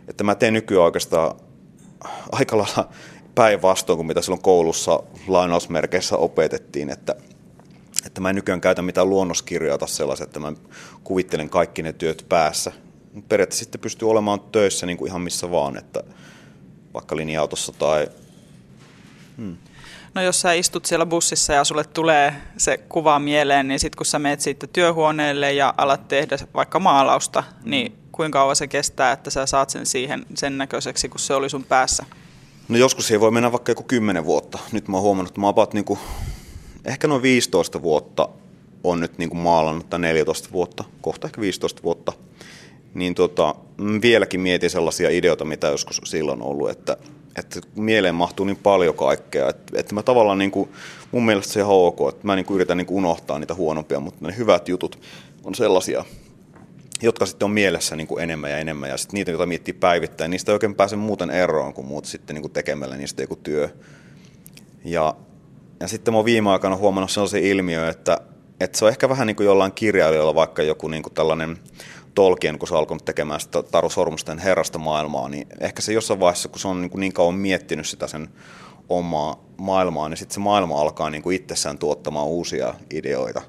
että 0.07 0.23
mä 0.23 0.35
teen 0.35 0.53
nykyään 0.53 0.83
oikeastaan 0.83 1.35
aika 2.31 2.57
lailla 2.57 2.89
päinvastoin 3.35 3.97
kuin 3.97 4.07
mitä 4.07 4.21
silloin 4.21 4.41
koulussa 4.41 5.03
lainausmerkeissä 5.27 6.17
opetettiin, 6.17 6.89
että, 6.89 7.15
että 8.05 8.21
mä 8.21 8.29
en 8.29 8.35
nykyään 8.35 8.61
käytä 8.61 8.81
mitään 8.81 9.09
luonnoskirjoja 9.09 9.77
tai 9.77 9.89
sellaisia, 9.89 10.23
että 10.23 10.39
mä 10.39 10.53
kuvittelen 11.03 11.49
kaikki 11.49 11.83
ne 11.83 11.93
työt 11.93 12.25
päässä. 12.29 12.71
Periaatteessa 13.29 13.63
sitten 13.63 13.81
pystyy 13.81 14.09
olemaan 14.09 14.39
töissä 14.39 14.85
niin 14.85 14.97
kuin 14.97 15.09
ihan 15.09 15.21
missä 15.21 15.51
vaan, 15.51 15.77
että 15.77 16.03
vaikka 16.93 17.15
linja-autossa 17.15 17.73
tai... 17.79 18.07
Hmm. 19.37 19.57
No 20.13 20.21
jos 20.21 20.41
sä 20.41 20.53
istut 20.53 20.85
siellä 20.85 21.05
bussissa 21.05 21.53
ja 21.53 21.63
sulle 21.63 21.83
tulee 21.83 22.33
se 22.57 22.77
kuva 22.77 23.19
mieleen, 23.19 23.67
niin 23.67 23.79
sitten 23.79 23.97
kun 23.97 24.05
sä 24.05 24.19
menet 24.19 24.41
siitä 24.41 24.67
työhuoneelle 24.67 25.53
ja 25.53 25.73
alat 25.77 26.07
tehdä 26.07 26.37
vaikka 26.53 26.79
maalausta, 26.79 27.43
niin 27.63 27.97
kuinka 28.11 28.39
kauan 28.39 28.55
se 28.55 28.67
kestää, 28.67 29.11
että 29.11 29.29
sä 29.29 29.45
saat 29.45 29.69
sen 29.69 29.85
siihen 29.85 30.25
sen 30.35 30.57
näköiseksi, 30.57 31.09
kun 31.09 31.19
se 31.19 31.33
oli 31.33 31.49
sun 31.49 31.63
päässä? 31.63 32.05
No 32.67 32.77
joskus 32.77 33.07
siihen 33.07 33.21
voi 33.21 33.31
mennä 33.31 33.51
vaikka 33.51 33.71
joku 33.71 33.83
10 33.83 34.25
vuotta. 34.25 34.59
Nyt 34.71 34.87
mä 34.87 34.97
oon 34.97 35.03
huomannut, 35.03 35.31
että 35.31 35.41
mä 35.41 35.47
oon 35.47 35.67
niinku, 35.73 35.99
ehkä 36.85 37.07
noin 37.07 37.21
15 37.21 37.81
vuotta 37.81 38.29
on 38.83 38.99
nyt 38.99 39.17
niinku 39.17 39.35
maalannut, 39.35 39.89
tai 39.89 39.99
14 39.99 40.49
vuotta, 40.51 40.83
kohta 41.01 41.27
ehkä 41.27 41.41
15 41.41 41.83
vuotta. 41.83 42.13
Niin 42.93 43.15
tota, 43.15 43.55
vieläkin 44.01 44.39
mietin 44.39 44.69
sellaisia 44.69 45.09
ideoita, 45.09 45.45
mitä 45.45 45.67
joskus 45.67 46.01
silloin 46.05 46.41
on 46.41 46.47
ollut, 46.47 46.69
että, 46.69 46.97
että 47.37 47.59
mieleen 47.75 48.15
mahtuu 48.15 48.45
niin 48.45 48.59
paljon 48.63 48.95
kaikkea, 48.95 49.49
että, 49.49 49.79
että 49.79 49.95
mä 49.95 50.03
tavallaan 50.03 50.37
niinku, 50.37 50.69
mun 51.11 51.25
mielestä 51.25 51.53
se 51.53 51.63
on 51.63 51.87
ok, 51.87 51.99
että 52.09 52.27
mä 52.27 52.35
niinku 52.35 52.55
yritän 52.55 52.77
niinku 52.77 52.97
unohtaa 52.97 53.39
niitä 53.39 53.53
huonompia, 53.53 53.99
mutta 53.99 54.27
ne 54.27 54.37
hyvät 54.37 54.67
jutut 54.69 54.99
on 55.43 55.55
sellaisia, 55.55 56.05
jotka 57.01 57.25
sitten 57.25 57.45
on 57.45 57.51
mielessä 57.51 57.95
niin 57.95 58.07
kuin 58.07 58.23
enemmän 58.23 58.51
ja 58.51 58.57
enemmän, 58.57 58.89
ja 58.89 58.97
sitten 58.97 59.17
niitä, 59.17 59.31
joita 59.31 59.45
miettii 59.45 59.73
päivittäin, 59.73 60.31
niistä 60.31 60.51
ei 60.51 60.53
oikein 60.53 60.75
pääse 60.75 60.95
muuten 60.95 61.29
eroon 61.29 61.73
kuin 61.73 61.87
muut 61.87 62.05
sitten 62.05 62.33
niin 62.33 62.41
kuin 62.41 62.51
tekemällä 62.51 62.97
niistä 62.97 63.23
joku 63.23 63.35
työ. 63.35 63.69
Ja, 64.85 65.15
ja 65.79 65.87
sitten 65.87 66.13
mä 66.13 66.17
oon 66.17 66.25
viime 66.25 66.49
aikana 66.49 66.75
huomannut 66.75 67.11
sellaisen 67.11 67.43
ilmiö, 67.43 67.89
että, 67.89 68.17
että 68.59 68.77
se 68.77 68.85
on 68.85 68.91
ehkä 68.91 69.09
vähän 69.09 69.27
niin 69.27 69.35
kuin 69.35 69.45
jollain 69.45 69.71
kirjailijoilla 69.71 70.35
vaikka 70.35 70.63
joku 70.63 70.87
niin 70.87 71.03
kuin 71.03 71.13
tällainen 71.13 71.57
Tolkien, 72.17 72.59
kun 72.59 72.67
se 72.67 72.75
alkoi 72.75 72.97
tekemään 73.05 73.39
sitä 73.39 73.63
Taru 73.63 73.89
Sormusten 73.89 74.39
herrasta 74.39 74.79
maailmaa, 74.79 75.29
niin 75.29 75.47
ehkä 75.59 75.81
se 75.81 75.93
jossain 75.93 76.19
vaiheessa, 76.19 76.49
kun 76.49 76.59
se 76.59 76.67
on 76.67 76.81
niin, 76.81 76.89
kuin 76.89 76.99
niin 76.99 77.13
kauan 77.13 77.35
miettinyt 77.35 77.87
sitä 77.87 78.07
sen 78.07 78.29
omaa 78.89 79.43
maailmaa, 79.57 80.09
niin 80.09 80.17
sitten 80.17 80.33
se 80.33 80.39
maailma 80.39 80.81
alkaa 80.81 81.09
niin 81.09 81.21
kuin 81.23 81.35
itsessään 81.35 81.77
tuottamaan 81.77 82.27
uusia 82.27 82.73
ideoita. 82.93 83.41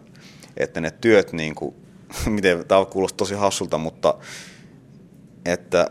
Että 0.57 0.81
ne 0.81 0.91
työt 0.91 1.33
niin 1.33 1.55
kuin 1.55 1.75
miten 2.27 2.67
tämä 2.67 2.85
kuulostaa 2.85 3.17
tosi 3.17 3.35
hassulta, 3.35 3.79
mutta 3.79 4.15
että, 5.45 5.91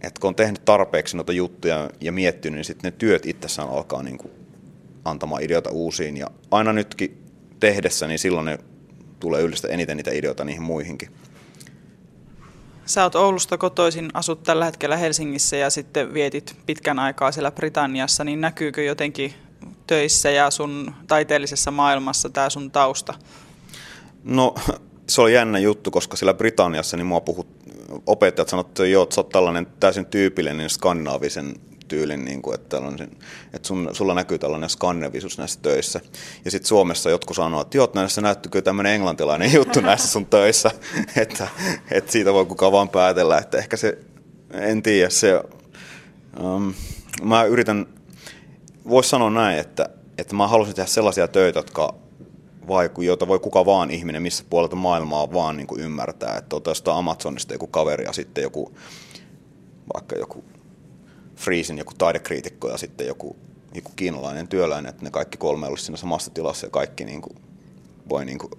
että 0.00 0.20
kun 0.20 0.28
on 0.28 0.34
tehnyt 0.34 0.64
tarpeeksi 0.64 1.16
noita 1.16 1.32
juttuja 1.32 1.90
ja 2.00 2.12
miettinyt, 2.12 2.56
niin 2.56 2.64
sitten 2.64 2.92
ne 2.92 2.96
työt 2.98 3.26
itsessään 3.26 3.68
alkaa 3.68 4.02
niin 4.02 4.18
kuin 4.18 4.32
antamaan 5.04 5.42
ideoita 5.42 5.70
uusiin. 5.70 6.16
Ja 6.16 6.26
aina 6.50 6.72
nytkin 6.72 7.22
tehdessä, 7.60 8.06
niin 8.08 8.18
silloin 8.18 8.44
ne 8.44 8.58
tulee 9.20 9.42
yleensä 9.42 9.68
eniten 9.68 9.96
niitä 9.96 10.10
ideoita 10.10 10.44
niihin 10.44 10.62
muihinkin. 10.62 11.08
Sä 12.86 13.02
oot 13.02 13.14
Oulusta 13.14 13.58
kotoisin, 13.58 14.10
asut 14.14 14.42
tällä 14.42 14.64
hetkellä 14.64 14.96
Helsingissä 14.96 15.56
ja 15.56 15.70
sitten 15.70 16.14
vietit 16.14 16.56
pitkän 16.66 16.98
aikaa 16.98 17.32
siellä 17.32 17.50
Britanniassa, 17.50 18.24
niin 18.24 18.40
näkyykö 18.40 18.82
jotenkin 18.82 19.34
töissä 19.86 20.30
ja 20.30 20.50
sun 20.50 20.94
taiteellisessa 21.06 21.70
maailmassa 21.70 22.30
tämä 22.30 22.50
sun 22.50 22.70
tausta? 22.70 23.14
No 24.24 24.54
se 25.08 25.20
oli 25.20 25.34
jännä 25.34 25.58
juttu, 25.58 25.90
koska 25.90 26.16
siellä 26.16 26.34
Britanniassa 26.34 26.96
niin 26.96 27.06
mua 27.06 27.20
puhut, 27.20 27.46
opettajat 28.06 28.48
sanoivat, 28.48 28.68
että 28.68 28.86
joo, 28.86 29.06
sä 29.10 29.20
oot 29.20 29.28
tällainen 29.28 29.66
täysin 29.80 30.06
tyypillinen 30.06 30.70
skandinaavisen 30.70 31.54
tyylin, 31.92 32.24
niin 32.24 32.42
kuin, 32.42 32.54
että, 32.54 32.76
että 33.52 33.68
sun, 33.68 33.88
sulla 33.92 34.14
näkyy 34.14 34.38
tällainen 34.38 34.70
skandinavisuus 34.70 35.38
näissä 35.38 35.60
töissä. 35.62 36.00
Ja 36.44 36.50
sitten 36.50 36.68
Suomessa 36.68 37.10
jotkut 37.10 37.36
sanoo, 37.36 37.60
että 37.60 37.76
joo, 37.76 37.90
näissä 37.94 38.20
näyttää 38.20 38.50
kyllä 38.50 38.62
tämmöinen 38.62 38.92
englantilainen 38.92 39.52
juttu 39.58 39.80
näissä 39.80 40.08
sun 40.08 40.26
töissä, 40.26 40.70
että, 41.22 41.48
että 41.90 42.12
siitä 42.12 42.32
voi 42.32 42.46
kukaan 42.46 42.72
vaan 42.72 42.88
päätellä, 42.88 43.38
että 43.38 43.58
ehkä 43.58 43.76
se, 43.76 43.98
en 44.50 44.82
tiedä, 44.82 45.10
se, 45.10 45.40
um, 46.40 46.74
mä 47.22 47.44
yritän, 47.44 47.86
voisi 48.88 49.08
sanoa 49.08 49.30
näin, 49.30 49.58
että, 49.58 49.88
että 50.18 50.34
mä 50.34 50.48
haluaisin 50.48 50.76
tehdä 50.76 50.88
sellaisia 50.88 51.28
töitä, 51.28 51.58
jotka 51.58 51.94
vai 52.68 52.90
jota 52.98 53.28
voi 53.28 53.38
kuka 53.38 53.66
vaan 53.66 53.90
ihminen 53.90 54.22
missä 54.22 54.44
puolelta 54.50 54.76
maailmaa 54.76 55.32
vaan 55.32 55.56
niin 55.56 55.66
kuin 55.66 55.80
ymmärtää. 55.80 56.36
Että 56.36 56.56
on 56.56 56.62
tästä 56.62 56.94
Amazonista 56.94 57.54
joku 57.54 57.66
kaveri 57.66 58.04
ja 58.04 58.12
sitten 58.12 58.42
joku, 58.42 58.72
vaikka 59.94 60.16
joku 60.16 60.44
Freezin 61.42 61.78
joku 61.78 61.92
taidekriitikko 61.98 62.70
ja 62.70 62.78
sitten 62.78 63.06
joku, 63.06 63.36
joku 63.74 63.90
kiinalainen 63.96 64.48
työläinen, 64.48 64.90
että 64.90 65.04
ne 65.04 65.10
kaikki 65.10 65.38
kolme 65.38 65.66
olisi 65.66 65.84
siinä 65.84 65.96
samassa 65.96 66.30
tilassa 66.30 66.66
ja 66.66 66.70
kaikki 66.70 67.04
niin 67.04 67.22
kuin 67.22 67.36
voi 68.08 68.24
niin 68.24 68.38
kuin, 68.38 68.52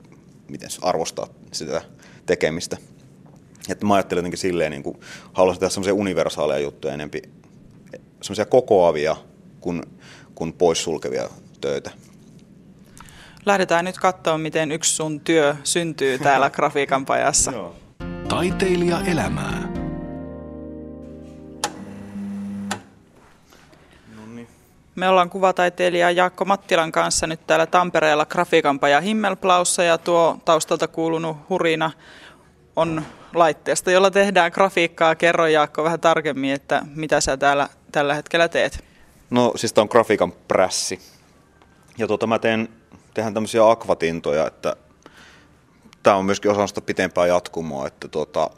miten 0.50 0.70
arvostaa 0.82 1.28
sitä 1.52 1.82
tekemistä. 2.26 2.78
Että 3.70 3.86
mä 3.86 3.94
ajattelen 3.94 4.20
jotenkin 4.20 4.38
silleen, 4.38 4.72
niin 4.72 4.84
kuin, 4.84 5.00
haluaisin 5.34 5.60
tehdä 5.60 5.70
semmoisia 5.70 5.94
universaaleja 5.94 6.60
juttuja 6.60 6.94
enempi, 6.94 7.22
semmoisia 8.22 8.46
kokoavia 8.46 9.16
kuin, 9.60 9.84
kuin 10.36 10.54
poissulkevia 10.54 11.30
töitä. 11.62 11.92
Lähdetään 13.46 13.86
nyt 13.86 13.98
katsomaan, 13.98 14.42
miten 14.42 14.72
yksi 14.72 14.96
sun 14.96 15.20
työ 15.20 15.56
syntyy 15.64 16.20
täällä 16.20 16.50
grafiikan 16.56 17.06
pajassa. 17.06 17.54
Taiteilija 18.30 19.02
elämää. 19.02 19.83
Me 24.96 25.10
ollaan 25.10 25.30
kuvataiteilija 25.30 26.12
Jaakko 26.12 26.46
Mattilan 26.46 26.92
kanssa 26.92 27.28
nyt 27.28 27.48
täällä 27.48 27.66
Tampereella 27.66 28.26
grafiikan 28.26 28.80
paja 28.80 29.02
Himmelplaussa 29.02 29.84
ja 29.84 29.98
tuo 29.98 30.38
taustalta 30.46 30.88
kuulunut 30.88 31.38
hurina 31.50 31.92
on 32.76 33.04
laitteesta, 33.34 33.92
jolla 33.92 34.12
tehdään 34.12 34.52
grafiikkaa. 34.52 35.16
Kerro 35.16 35.48
Jaakko 35.48 35.84
vähän 35.84 36.00
tarkemmin, 36.00 36.54
että 36.54 36.82
mitä 36.96 37.22
sä 37.22 37.38
täällä 37.38 37.70
tällä 37.92 38.14
hetkellä 38.14 38.48
teet. 38.48 38.84
No 39.30 39.54
siis 39.56 39.74
tämä 39.74 39.84
on 39.84 39.90
grafiikan 39.92 40.32
prässi. 40.32 41.00
Ja 41.98 42.08
tuota, 42.08 42.28
mä 42.28 42.40
teen 42.40 42.70
tehdään 43.14 43.34
tämmöisiä 43.34 43.70
akvatintoja, 43.70 44.48
että 44.48 44.76
tämä 46.04 46.16
on 46.16 46.26
myöskin 46.26 46.52
osa 46.52 46.68
sitä 46.68 46.82
pitempää 46.82 47.28
jatkumoa, 47.28 47.88
että 47.88 48.08
tuota, 48.08 48.50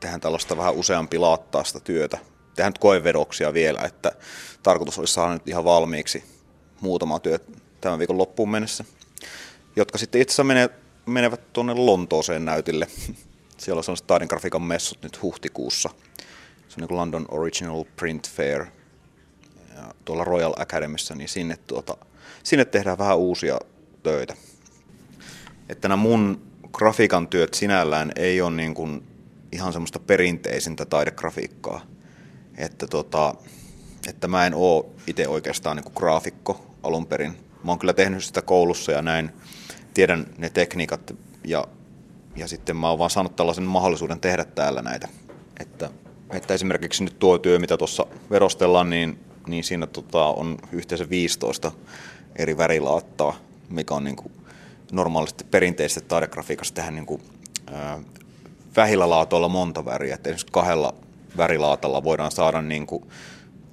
tehdään 0.00 0.20
tällaista 0.20 0.56
vähän 0.56 0.74
useampi 0.74 1.18
laattaasta 1.18 1.80
työtä. 1.80 2.18
Tehdään 2.56 2.70
nyt 2.70 2.78
koevedoksia 2.78 3.54
vielä, 3.54 3.80
että 3.80 4.12
tarkoitus 4.62 4.98
olisi 4.98 5.14
saada 5.14 5.32
nyt 5.32 5.48
ihan 5.48 5.64
valmiiksi 5.64 6.24
muutama 6.80 7.18
työ 7.18 7.38
tämän 7.80 7.98
viikon 7.98 8.18
loppuun 8.18 8.50
mennessä, 8.50 8.84
jotka 9.76 9.98
sitten 9.98 10.20
itse 10.20 10.42
asiassa 10.42 10.70
menevät 11.06 11.52
tuonne 11.52 11.74
Lontooseen 11.74 12.44
näytille. 12.44 12.86
Siellä 13.58 13.78
on 13.78 13.84
sellaiset 13.84 14.06
taidengrafiikan 14.06 14.62
messut 14.62 15.02
nyt 15.02 15.22
huhtikuussa. 15.22 15.88
Se 16.68 16.80
on 16.80 16.88
niin 16.88 16.98
London 16.98 17.26
Original 17.30 17.84
Print 17.96 18.30
Fair 18.30 18.66
ja 19.76 19.94
tuolla 20.04 20.24
Royal 20.24 20.52
Academyssä, 20.56 21.14
niin 21.14 21.28
sinne, 21.28 21.56
tuota, 21.66 21.96
sinne 22.42 22.64
tehdään 22.64 22.98
vähän 22.98 23.18
uusia 23.18 23.58
töitä. 24.02 24.34
Että 25.68 25.88
nämä 25.88 26.02
mun 26.02 26.42
grafiikan 26.72 27.28
työt 27.28 27.54
sinällään 27.54 28.12
ei 28.16 28.40
ole 28.40 28.56
niin 28.56 28.74
kuin 28.74 29.02
ihan 29.52 29.72
semmoista 29.72 29.98
perinteisintä 29.98 30.84
taidegrafiikkaa. 30.84 31.95
Että, 32.56 32.86
tota, 32.86 33.34
että 34.08 34.28
mä 34.28 34.46
en 34.46 34.54
oo 34.54 34.94
itse 35.06 35.28
oikeastaan 35.28 35.76
niin 35.76 35.92
graafikko 35.94 36.66
alun 36.82 37.06
perin. 37.06 37.36
Mä 37.64 37.72
oon 37.72 37.78
kyllä 37.78 37.92
tehnyt 37.92 38.24
sitä 38.24 38.42
koulussa 38.42 38.92
ja 38.92 39.02
näin 39.02 39.30
tiedän 39.94 40.26
ne 40.38 40.50
tekniikat 40.50 41.14
ja, 41.44 41.66
ja 42.36 42.48
sitten 42.48 42.76
mä 42.76 42.90
oon 42.90 42.98
vaan 42.98 43.10
saanut 43.10 43.36
tällaisen 43.36 43.64
mahdollisuuden 43.64 44.20
tehdä 44.20 44.44
täällä 44.44 44.82
näitä. 44.82 45.08
Että, 45.60 45.90
että 46.30 46.54
esimerkiksi 46.54 47.04
nyt 47.04 47.18
tuo 47.18 47.38
työ, 47.38 47.58
mitä 47.58 47.76
tuossa 47.76 48.06
verostellaan, 48.30 48.90
niin, 48.90 49.18
niin 49.46 49.64
siinä 49.64 49.86
tota, 49.86 50.24
on 50.24 50.58
yhteensä 50.72 51.10
15 51.10 51.72
eri 52.36 52.56
värilaattaa 52.56 53.46
mikä 53.68 53.94
on 53.94 54.04
niin 54.04 54.16
kuin 54.16 54.32
normaalisti 54.92 55.44
perinteisesti 55.44 56.08
taidegrafiikassa 56.08 56.74
tehdä 56.74 56.90
niin 56.90 57.06
kuin, 57.06 57.22
ää, 57.72 58.00
vähillä 58.76 59.10
laatoilla 59.10 59.48
monta 59.48 59.84
väriä. 59.84 60.14
Että 60.14 60.28
esimerkiksi 60.28 60.52
kahdella 60.52 60.94
värilaatalla 61.36 62.04
voidaan 62.04 62.30
saada 62.30 62.62
niin 62.62 62.86
kuin 62.86 63.04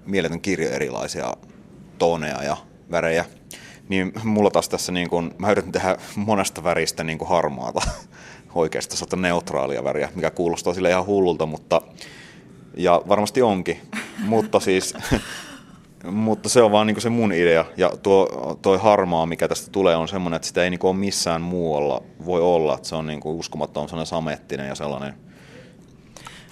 mieletön 0.05 0.41
kirjo 0.41 0.70
erilaisia 0.70 1.34
toneja 1.98 2.43
ja 2.43 2.58
värejä. 2.91 3.25
Niin 3.89 4.13
mulla 4.24 4.51
taas 4.51 4.70
tässä, 4.70 4.91
niin 4.91 5.10
kuin, 5.10 5.32
mä 5.38 5.51
yritän 5.51 5.72
tehdä 5.72 5.98
monesta 6.15 6.63
väristä 6.63 7.03
niin 7.03 7.17
kuin 7.17 7.29
harmaata, 7.29 7.82
oikeastaan 8.55 8.98
sata 8.98 9.15
neutraalia 9.15 9.84
väriä, 9.84 10.10
mikä 10.15 10.32
kuulostaa 10.32 10.74
sille 10.74 10.89
ihan 10.89 11.05
hullulta, 11.05 11.46
mutta 11.46 11.82
ja 12.77 13.01
varmasti 13.08 13.41
onkin, 13.41 13.82
mutta 14.25 14.60
siis 14.60 14.93
mutta 16.12 16.50
se 16.50 16.62
on 16.62 16.72
vaan 16.72 16.88
niin 16.88 17.01
se 17.01 17.10
mun 17.10 17.34
idea. 17.34 17.65
Ja 17.77 17.91
tuo 18.03 18.58
toi 18.62 18.77
harmaa, 18.77 19.25
mikä 19.25 19.48
tästä 19.48 19.72
tulee, 19.72 19.96
on 19.96 20.08
semmoinen, 20.08 20.36
että 20.36 20.48
sitä 20.48 20.63
ei 20.63 20.70
niin 20.70 20.79
ole 20.84 20.96
missään 20.96 21.41
muualla 21.41 22.03
voi 22.25 22.41
olla. 22.41 22.75
Että 22.75 22.88
se 22.88 22.96
on 22.96 23.08
niin 23.08 23.22
uskomattoman 23.24 23.89
sellainen 23.89 24.08
samettinen 24.08 24.67
ja 24.67 24.75
sellainen. 24.75 25.13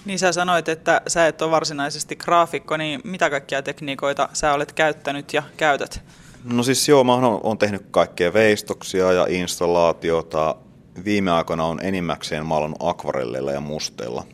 Niin 0.04 0.18
sä 0.18 0.32
sanoit, 0.32 0.68
että 0.68 1.00
sä 1.06 1.26
et 1.26 1.42
ole 1.42 1.50
varsinaisesti 1.50 2.16
graafikko, 2.16 2.76
niin 2.76 3.00
mitä 3.04 3.30
kaikkia 3.30 3.62
tekniikoita 3.62 4.28
sä 4.32 4.52
olet 4.52 4.72
käyttänyt 4.72 5.32
ja 5.32 5.42
käytät? 5.56 6.02
No 6.44 6.62
siis 6.62 6.88
joo, 6.88 7.04
mä 7.04 7.14
oon 7.14 7.58
tehnyt 7.58 7.86
kaikkea 7.90 8.32
veistoksia 8.32 9.12
ja 9.12 9.26
installaatiota. 9.28 10.56
Viime 11.04 11.30
aikoina 11.30 11.64
on 11.64 11.80
enimmäkseen 11.82 12.46
maalannut 12.46 12.82
akvarelleilla 12.82 13.52
ja 13.52 13.60
musteilla. 13.60 14.24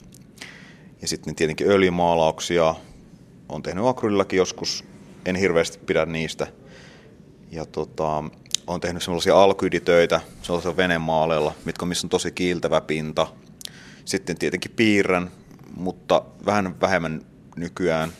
Ja 1.02 1.08
sitten 1.08 1.34
tietenkin 1.34 1.70
öljymaalauksia. 1.70 2.74
on 3.48 3.62
tehnyt 3.62 3.86
akryllillakin 3.86 4.36
joskus 4.36 4.84
en 5.26 5.36
hirveästi 5.36 5.78
pidä 5.78 6.06
niistä. 6.06 6.46
ja 7.50 7.66
tota, 7.66 8.24
olen 8.66 8.80
tehnyt 8.80 9.02
sellaisia 9.02 9.42
alkyiditöitä 9.42 10.20
sellaisella 10.42 10.76
venemaaleilla, 10.76 11.52
mitkä 11.64 11.84
on, 11.84 11.88
missä 11.88 12.06
on 12.06 12.10
tosi 12.10 12.32
kiiltävä 12.32 12.80
pinta. 12.80 13.26
Sitten 14.04 14.38
tietenkin 14.38 14.72
piirrän, 14.76 15.30
mutta 15.78 16.22
vähän 16.46 16.80
vähemmän 16.80 17.22
nykyään. 17.56 18.12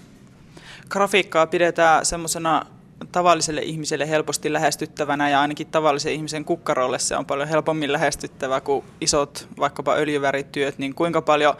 Grafiikkaa 0.88 1.46
pidetään 1.46 2.06
semmoisena 2.06 2.66
tavalliselle 3.12 3.62
ihmiselle 3.62 4.08
helposti 4.08 4.52
lähestyttävänä 4.52 5.28
ja 5.30 5.40
ainakin 5.40 5.66
tavallisen 5.66 6.12
ihmisen 6.12 6.44
kukkarolle 6.44 6.98
se 6.98 7.16
on 7.16 7.26
paljon 7.26 7.48
helpommin 7.48 7.92
lähestyttävä 7.92 8.60
kuin 8.60 8.84
isot 9.00 9.48
vaikkapa 9.58 9.94
öljyvärityöt, 9.94 10.78
niin 10.78 10.94
kuinka 10.94 11.22
paljon 11.22 11.54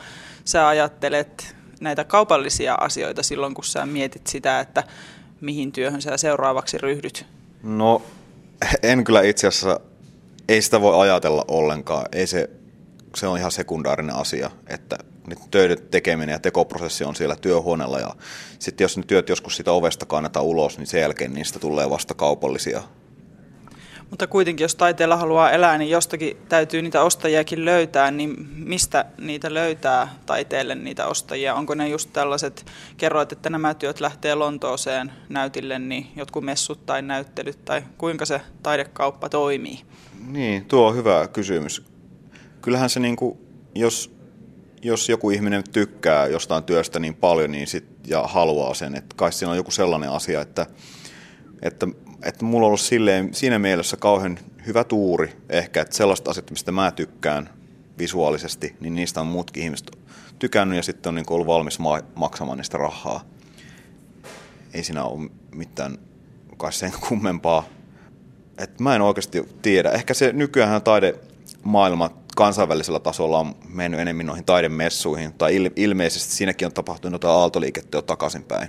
sä 0.45 0.69
ajattelet 0.69 1.57
näitä 1.81 2.05
kaupallisia 2.05 2.75
asioita 2.75 3.23
silloin, 3.23 3.55
kun 3.55 3.65
sä 3.65 3.87
mietit 3.87 4.27
sitä, 4.27 4.61
että 4.61 4.85
mihin 5.41 5.73
työhön 5.73 6.03
sä 6.03 6.17
seuraavaksi 6.17 6.79
ryhdyt? 6.79 7.27
No 7.63 8.03
en 8.83 9.05
kyllä 9.05 9.23
itse 9.23 9.47
asiassa, 9.47 9.81
ei 10.49 10.63
sitä 10.63 10.81
voi 10.81 11.01
ajatella 11.01 11.45
ollenkaan. 11.49 12.07
Ei 12.13 12.27
se, 12.27 12.51
se 13.17 13.27
on 13.27 13.39
ihan 13.39 13.53
sekundaarinen 13.53 14.17
asia, 14.17 14.51
että 14.67 14.99
töiden 15.51 15.79
tekeminen 15.91 16.33
ja 16.33 16.39
tekoprosessi 16.39 17.05
on 17.05 17.17
siellä 17.17 17.37
työhuoneella 17.37 17.99
ja 17.99 18.11
sitten 18.59 18.85
jos 18.85 18.97
ne 18.97 19.03
työt 19.07 19.29
joskus 19.29 19.57
sitä 19.57 19.73
ovesta 19.73 20.07
kannetaan 20.07 20.45
ulos, 20.45 20.79
niin 20.79 20.87
sen 20.87 21.01
jälkeen 21.01 21.35
niistä 21.35 21.59
tulee 21.59 21.91
vasta 21.91 22.15
kaupallisia. 22.15 22.83
Mutta 24.11 24.27
kuitenkin, 24.27 24.65
jos 24.65 24.75
taiteella 24.75 25.17
haluaa 25.17 25.51
elää, 25.51 25.79
niin 25.79 25.91
jostakin 25.91 26.37
täytyy 26.49 26.83
niitä 26.83 27.03
ostajiakin 27.03 27.65
löytää, 27.65 28.11
niin 28.11 28.49
mistä 28.57 29.05
niitä 29.19 29.55
löytää 29.55 30.15
taiteelle 30.27 30.75
niitä 30.75 31.07
ostajia? 31.07 31.55
Onko 31.55 31.75
ne 31.75 31.89
just 31.89 32.11
tällaiset, 32.13 32.67
kerroit, 32.97 33.33
että 33.33 33.51
nämä 33.51 33.75
työt 33.75 34.01
lähtee 34.01 34.35
Lontooseen 34.35 35.13
näytille, 35.29 35.79
niin 35.79 36.07
jotkut 36.17 36.45
messut 36.45 36.87
tai 36.87 37.03
näyttelyt, 37.03 37.65
tai 37.65 37.83
kuinka 37.99 38.27
se 38.27 38.41
taidekauppa 38.63 39.29
toimii? 39.29 39.81
Niin, 40.27 40.65
tuo 40.65 40.89
on 40.89 40.97
hyvä 40.97 41.29
kysymys. 41.33 41.83
Kyllähän 42.63 42.91
se, 42.91 43.01
niin 43.01 43.17
kuin, 43.17 43.39
jos 43.75 44.18
jos 44.83 45.09
joku 45.09 45.31
ihminen 45.31 45.65
tykkää 45.73 46.27
jostain 46.27 46.65
työstä 46.65 46.99
niin 46.99 47.15
paljon 47.15 47.53
niin 47.53 47.67
sit, 47.67 47.87
ja 48.07 48.23
haluaa 48.23 48.75
sen, 48.75 48.95
että 48.95 49.17
kai 49.17 49.33
siinä 49.33 49.51
on 49.51 49.57
joku 49.57 49.71
sellainen 49.71 50.11
asia, 50.11 50.41
että, 50.41 50.67
että, 51.63 51.87
että 52.23 52.45
mulla 52.45 52.65
on 52.65 52.67
ollut 52.67 52.81
silleen, 52.81 53.35
siinä 53.35 53.59
mielessä 53.59 53.97
kauhean 53.97 54.39
hyvä 54.67 54.85
tuuri 54.85 55.37
ehkä, 55.49 55.81
että 55.83 55.97
sellaista 55.97 56.31
asiat, 56.31 56.51
mistä 56.51 56.73
mä 56.73 56.91
tykkään 56.91 57.51
visuaalisesti, 57.99 58.77
niin 58.81 58.95
niistä 58.95 59.21
on 59.21 59.27
muutkin 59.27 59.63
ihmiset 59.63 59.99
tykännyt 60.39 60.77
ja 60.77 60.83
sitten 60.83 61.11
on 61.11 61.15
niin 61.15 61.27
ollut 61.31 61.47
valmis 61.47 61.79
ma- 61.79 62.03
maksamaan 62.15 62.59
niistä 62.59 62.79
rahaa. 62.79 63.25
Ei 64.75 64.85
siinä 64.85 65.05
ole 65.05 65.31
mitään 65.55 65.99
kai 66.57 66.73
sen 66.73 66.93
kummempaa. 67.09 67.65
Et 68.59 68.81
mä 68.81 68.95
en 68.95 69.03
oikeasti 69.03 69.43
tiedä. 69.63 69.91
Ehkä 69.91 70.15
se 70.15 70.33
nykyään 70.33 70.83
taidemaailma 70.83 72.11
kansainvälisellä 72.39 73.01
tasolla 73.01 73.39
on 73.39 73.55
mennyt 73.69 74.01
enemmän 74.01 74.27
noihin 74.27 74.45
taidemessuihin, 74.45 75.33
tai 75.33 75.57
il, 75.57 75.71
ilmeisesti 75.77 76.35
siinäkin 76.35 76.67
on 76.67 76.73
tapahtunut 76.73 77.15
jotain 77.15 77.41
aaltoliikettä 77.41 77.99
jo 77.99 78.03
takaisinpäin. 78.03 78.69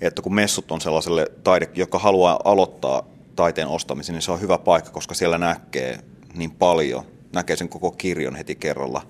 Että 0.00 0.22
kun 0.22 0.34
messut 0.34 0.72
on 0.72 0.80
sellaiselle 0.80 1.26
taide, 1.44 1.68
joka 1.74 1.98
haluaa 1.98 2.40
aloittaa 2.44 3.02
taiteen 3.36 3.68
ostamisen, 3.68 4.12
niin 4.12 4.22
se 4.22 4.32
on 4.32 4.40
hyvä 4.40 4.58
paikka, 4.58 4.90
koska 4.90 5.14
siellä 5.14 5.38
näkee 5.38 5.98
niin 6.34 6.50
paljon, 6.50 7.04
näkee 7.32 7.56
sen 7.56 7.68
koko 7.68 7.90
kirjon 7.90 8.36
heti 8.36 8.54
kerralla. 8.54 9.02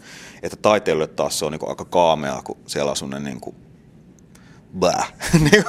Että 0.42 0.56
taiteilijoille 0.56 1.14
taas 1.14 1.38
se 1.38 1.44
on 1.44 1.52
niin 1.52 1.68
aika 1.68 1.84
kaamea, 1.84 2.42
kun 2.44 2.58
siellä 2.66 2.90
on 2.90 2.96
sellainen 2.96 3.24
niin 3.24 3.40
kuin, 3.40 3.56
bää. 4.78 5.06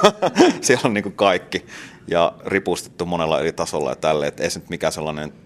siellä 0.60 0.82
on 0.84 0.94
niin 0.94 1.04
kuin 1.04 1.16
kaikki 1.16 1.66
ja 2.06 2.32
ripustettu 2.46 3.06
monella 3.06 3.40
eri 3.40 3.52
tasolla 3.52 3.90
ja 3.90 3.96
tälle, 3.96 4.26
että 4.26 4.42
ei 4.42 4.50
se 4.50 4.58
nyt 4.58 4.70
mikään 4.70 4.92
sellainen 4.92 5.43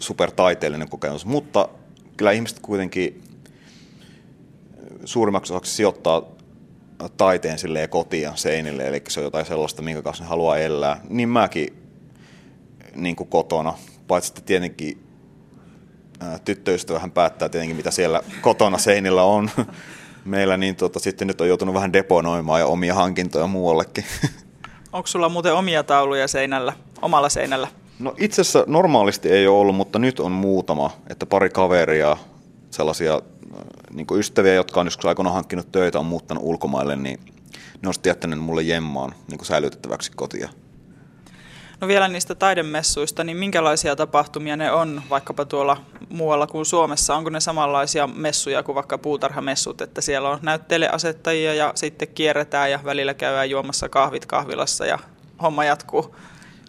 supertaiteellinen 0.00 0.88
kokemus, 0.88 1.26
mutta 1.26 1.68
kyllä 2.16 2.32
ihmiset 2.32 2.58
kuitenkin 2.58 3.22
suurimmaksi 5.04 5.52
osaksi 5.52 5.74
sijoittaa 5.74 6.22
taiteen 7.16 7.58
silleen 7.58 7.88
kotiin 7.88 8.22
ja 8.22 8.32
seinille, 8.34 8.88
eli 8.88 9.02
se 9.08 9.20
on 9.20 9.24
jotain 9.24 9.46
sellaista, 9.46 9.82
minkä 9.82 10.02
kanssa 10.02 10.24
ne 10.24 10.28
haluaa 10.28 10.58
elää. 10.58 11.00
Niin 11.08 11.28
mäkin 11.28 11.68
niin 12.94 13.16
kuin 13.16 13.28
kotona, 13.28 13.74
paitsi 14.08 14.30
että 14.30 14.40
tietenkin 14.40 15.06
tyttöystävähän 16.44 17.10
päättää 17.10 17.48
tietenkin, 17.48 17.76
mitä 17.76 17.90
siellä 17.90 18.22
kotona 18.40 18.78
seinillä 18.78 19.22
on 19.22 19.50
meillä, 20.24 20.56
niin 20.56 20.76
tota, 20.76 20.98
sitten 20.98 21.28
nyt 21.28 21.40
on 21.40 21.48
joutunut 21.48 21.74
vähän 21.74 21.92
deponoimaan 21.92 22.60
ja 22.60 22.66
omia 22.66 22.94
hankintoja 22.94 23.46
muuallekin. 23.46 24.04
Onko 24.92 25.06
sulla 25.06 25.28
muuten 25.28 25.54
omia 25.54 25.82
tauluja 25.82 26.28
seinällä, 26.28 26.72
omalla 27.02 27.28
seinällä? 27.28 27.68
No 28.00 28.14
itse 28.18 28.40
asiassa 28.40 28.64
normaalisti 28.66 29.28
ei 29.28 29.46
ole 29.46 29.58
ollut, 29.58 29.76
mutta 29.76 29.98
nyt 29.98 30.20
on 30.20 30.32
muutama, 30.32 30.90
että 31.10 31.26
pari 31.26 31.50
kaveria, 31.50 32.16
sellaisia 32.70 33.14
äh, 33.14 33.20
niin 33.92 34.06
ystäviä, 34.16 34.54
jotka 34.54 34.80
on 34.80 34.86
joskus 34.86 35.06
aikoinaan 35.06 35.34
hankkinut 35.34 35.72
töitä, 35.72 35.98
on 35.98 36.06
muuttanut 36.06 36.44
ulkomaille, 36.44 36.96
niin 36.96 37.20
ne 37.82 37.88
on 37.88 37.94
jättänyt 38.06 38.38
mulle 38.38 38.62
jemmaan 38.62 39.14
niin 39.30 39.44
säilytettäväksi 39.44 40.12
kotia. 40.16 40.48
No 41.80 41.88
vielä 41.88 42.08
niistä 42.08 42.34
taidemessuista, 42.34 43.24
niin 43.24 43.36
minkälaisia 43.36 43.96
tapahtumia 43.96 44.56
ne 44.56 44.72
on 44.72 45.02
vaikkapa 45.10 45.44
tuolla 45.44 45.76
muualla 46.08 46.46
kuin 46.46 46.66
Suomessa? 46.66 47.16
Onko 47.16 47.30
ne 47.30 47.40
samanlaisia 47.40 48.06
messuja 48.06 48.62
kuin 48.62 48.74
vaikka 48.74 48.98
puutarhamessut, 48.98 49.80
että 49.80 50.00
siellä 50.00 50.30
on 50.30 50.38
näyttelijäasettajia 50.42 51.54
ja 51.54 51.72
sitten 51.74 52.08
kierretään 52.08 52.70
ja 52.70 52.80
välillä 52.84 53.14
käydään 53.14 53.50
juomassa 53.50 53.88
kahvit 53.88 54.26
kahvilassa 54.26 54.86
ja 54.86 54.98
homma 55.42 55.64
jatkuu? 55.64 56.14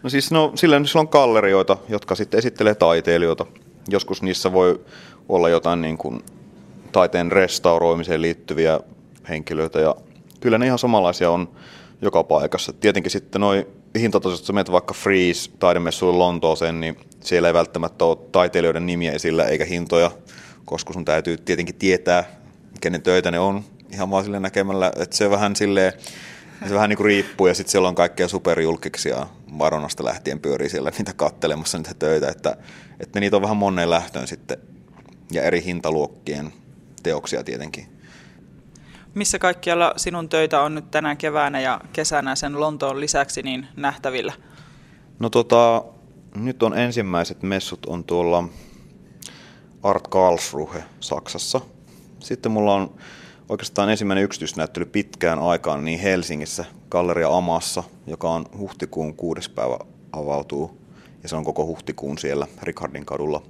No 0.04 0.10
siis 0.10 0.32
no, 0.32 0.52
sillä, 0.56 0.76
on 0.76 1.08
gallerioita, 1.12 1.78
jotka 1.90 2.16
sitten 2.16 2.38
esittelee 2.38 2.76
taiteilijoita. 2.76 3.46
Joskus 3.90 4.22
niissä 4.22 4.54
voi 4.54 4.82
olla 5.30 5.50
jotain 5.50 5.82
niin 5.82 5.98
kuin 5.98 6.24
taiteen 6.92 7.32
restauroimiseen 7.32 8.22
liittyviä 8.22 8.80
henkilöitä 9.30 9.80
ja 9.80 9.96
kyllä 10.40 10.58
ne 10.58 10.66
ihan 10.66 10.80
samanlaisia 10.80 11.32
on 11.32 11.50
joka 12.02 12.24
paikassa. 12.24 12.74
Tietenkin 12.74 13.12
sitten 13.12 13.42
noin 13.42 13.66
hintatasoiset, 14.00 14.48
jos 14.48 14.54
menet 14.54 14.72
vaikka 14.72 14.94
Freeze 14.94 15.52
taidemessuille 15.60 16.18
Lontooseen, 16.18 16.80
niin 16.80 16.98
siellä 17.20 17.48
ei 17.48 17.54
välttämättä 17.54 18.06
ole 18.06 18.18
taiteilijoiden 18.32 18.86
nimiä 18.86 19.12
esillä 19.12 19.46
eikä 19.46 19.66
hintoja, 19.66 20.12
koska 20.66 20.94
sun 20.94 21.06
täytyy 21.06 21.38
tietenkin 21.38 21.76
tietää, 21.76 22.24
kenen 22.82 23.02
töitä 23.02 23.32
ne 23.32 23.40
on 23.40 23.64
ihan 23.94 24.12
vaan 24.12 24.24
sille 24.24 24.40
näkemällä, 24.40 24.92
että 25.00 25.18
se 25.18 25.30
vähän 25.30 25.56
silleen, 25.56 25.94
se 26.68 26.74
vähän 26.74 26.90
niin 26.90 26.98
kuin 26.98 27.06
riippuu 27.06 27.48
ja 27.48 27.54
sitten 27.54 27.72
siellä 27.72 27.88
on 27.88 27.96
kaikkea 27.96 28.28
superjulkiksia 28.28 29.28
Maronasta 29.52 30.06
lähtien 30.06 30.40
pyörii 30.40 30.70
siellä 30.70 30.92
niitä 30.98 31.14
kattelemassa 31.14 31.78
niitä 31.78 31.94
töitä, 31.94 32.30
että, 32.30 32.58
että 33.00 33.20
niitä 33.20 33.36
on 33.36 33.42
vähän 33.42 33.58
moneen 33.58 33.90
lähtöön 33.90 34.28
sitten 34.28 34.58
ja 35.32 35.44
eri 35.44 35.64
hintaluokkien 35.64 36.54
teoksia 37.04 37.44
tietenkin. 37.44 37.88
Missä 39.14 39.40
kaikkialla 39.40 39.94
sinun 39.98 40.30
töitä 40.30 40.62
on 40.62 40.76
nyt 40.76 40.92
tänä 40.92 41.16
keväänä 41.16 41.60
ja 41.60 41.82
kesänä 41.94 42.36
sen 42.36 42.60
Lontoon 42.60 43.00
lisäksi 43.00 43.42
niin 43.42 43.68
nähtävillä? 43.76 44.34
No 45.20 45.30
tota, 45.30 45.84
nyt 46.36 46.64
on 46.64 46.78
ensimmäiset 46.78 47.44
messut 47.44 47.86
on 47.86 48.04
tuolla 48.04 48.44
Art 49.84 50.08
Karlsruhe 50.08 50.84
Saksassa. 51.00 51.62
Sitten 52.20 52.52
mulla 52.52 52.74
on 52.74 52.96
oikeastaan 53.52 53.90
ensimmäinen 53.90 54.24
yksityisnäyttely 54.24 54.86
pitkään 54.86 55.40
aikaan 55.40 55.86
niin 55.86 56.00
Helsingissä, 56.00 56.66
Galleria 56.90 57.38
Amassa, 57.38 57.84
joka 58.08 58.30
on 58.30 58.46
huhtikuun 58.58 59.16
kuudes 59.16 59.50
päivä 59.50 59.80
avautuu. 60.12 60.78
Ja 61.24 61.30
se 61.30 61.36
on 61.36 61.44
koko 61.44 61.66
huhtikuun 61.66 62.18
siellä 62.18 62.48
Ricardin 62.62 63.06
kadulla. 63.06 63.44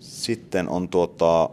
Sitten 0.00 0.68
on 0.68 0.88
tuota, 0.88 1.50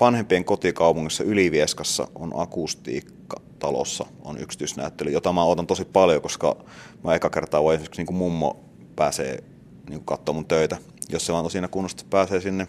vanhempien 0.00 0.44
kotikaupungissa 0.44 1.24
Ylivieskassa 1.24 2.08
on 2.14 2.32
akustiikka 2.34 3.40
talossa 3.58 4.06
on 4.24 4.38
yksityisnäyttely, 4.38 5.10
jota 5.10 5.32
mä 5.32 5.44
otan 5.44 5.66
tosi 5.66 5.84
paljon, 5.84 6.22
koska 6.22 6.56
mä 7.04 7.14
eka 7.14 7.30
kertaa 7.30 7.62
voi 7.62 7.74
esimerkiksi 7.74 8.02
niin 8.02 8.14
mummo 8.14 8.60
pääsee 8.96 9.44
niin 9.90 10.04
katsomaan 10.04 10.36
mun 10.36 10.48
töitä, 10.48 10.76
jos 11.08 11.26
se 11.26 11.32
vaan 11.32 11.44
tosiaan 11.44 11.70
kunnosta 11.70 12.04
pääsee 12.10 12.40
sinne. 12.40 12.66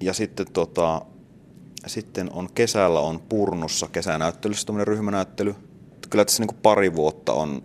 Ja 0.00 0.12
sitten 0.12 0.46
tota, 0.52 1.02
sitten 1.86 2.30
on 2.32 2.48
kesällä 2.54 3.00
on 3.00 3.20
Purnussa 3.20 3.88
kesänäyttelyssä 3.92 4.66
tämmöinen 4.66 4.86
ryhmänäyttely. 4.86 5.54
Kyllä 6.10 6.24
tässä 6.24 6.42
niin 6.42 6.48
kuin 6.48 6.58
pari 6.62 6.94
vuotta 6.94 7.32
on, 7.32 7.62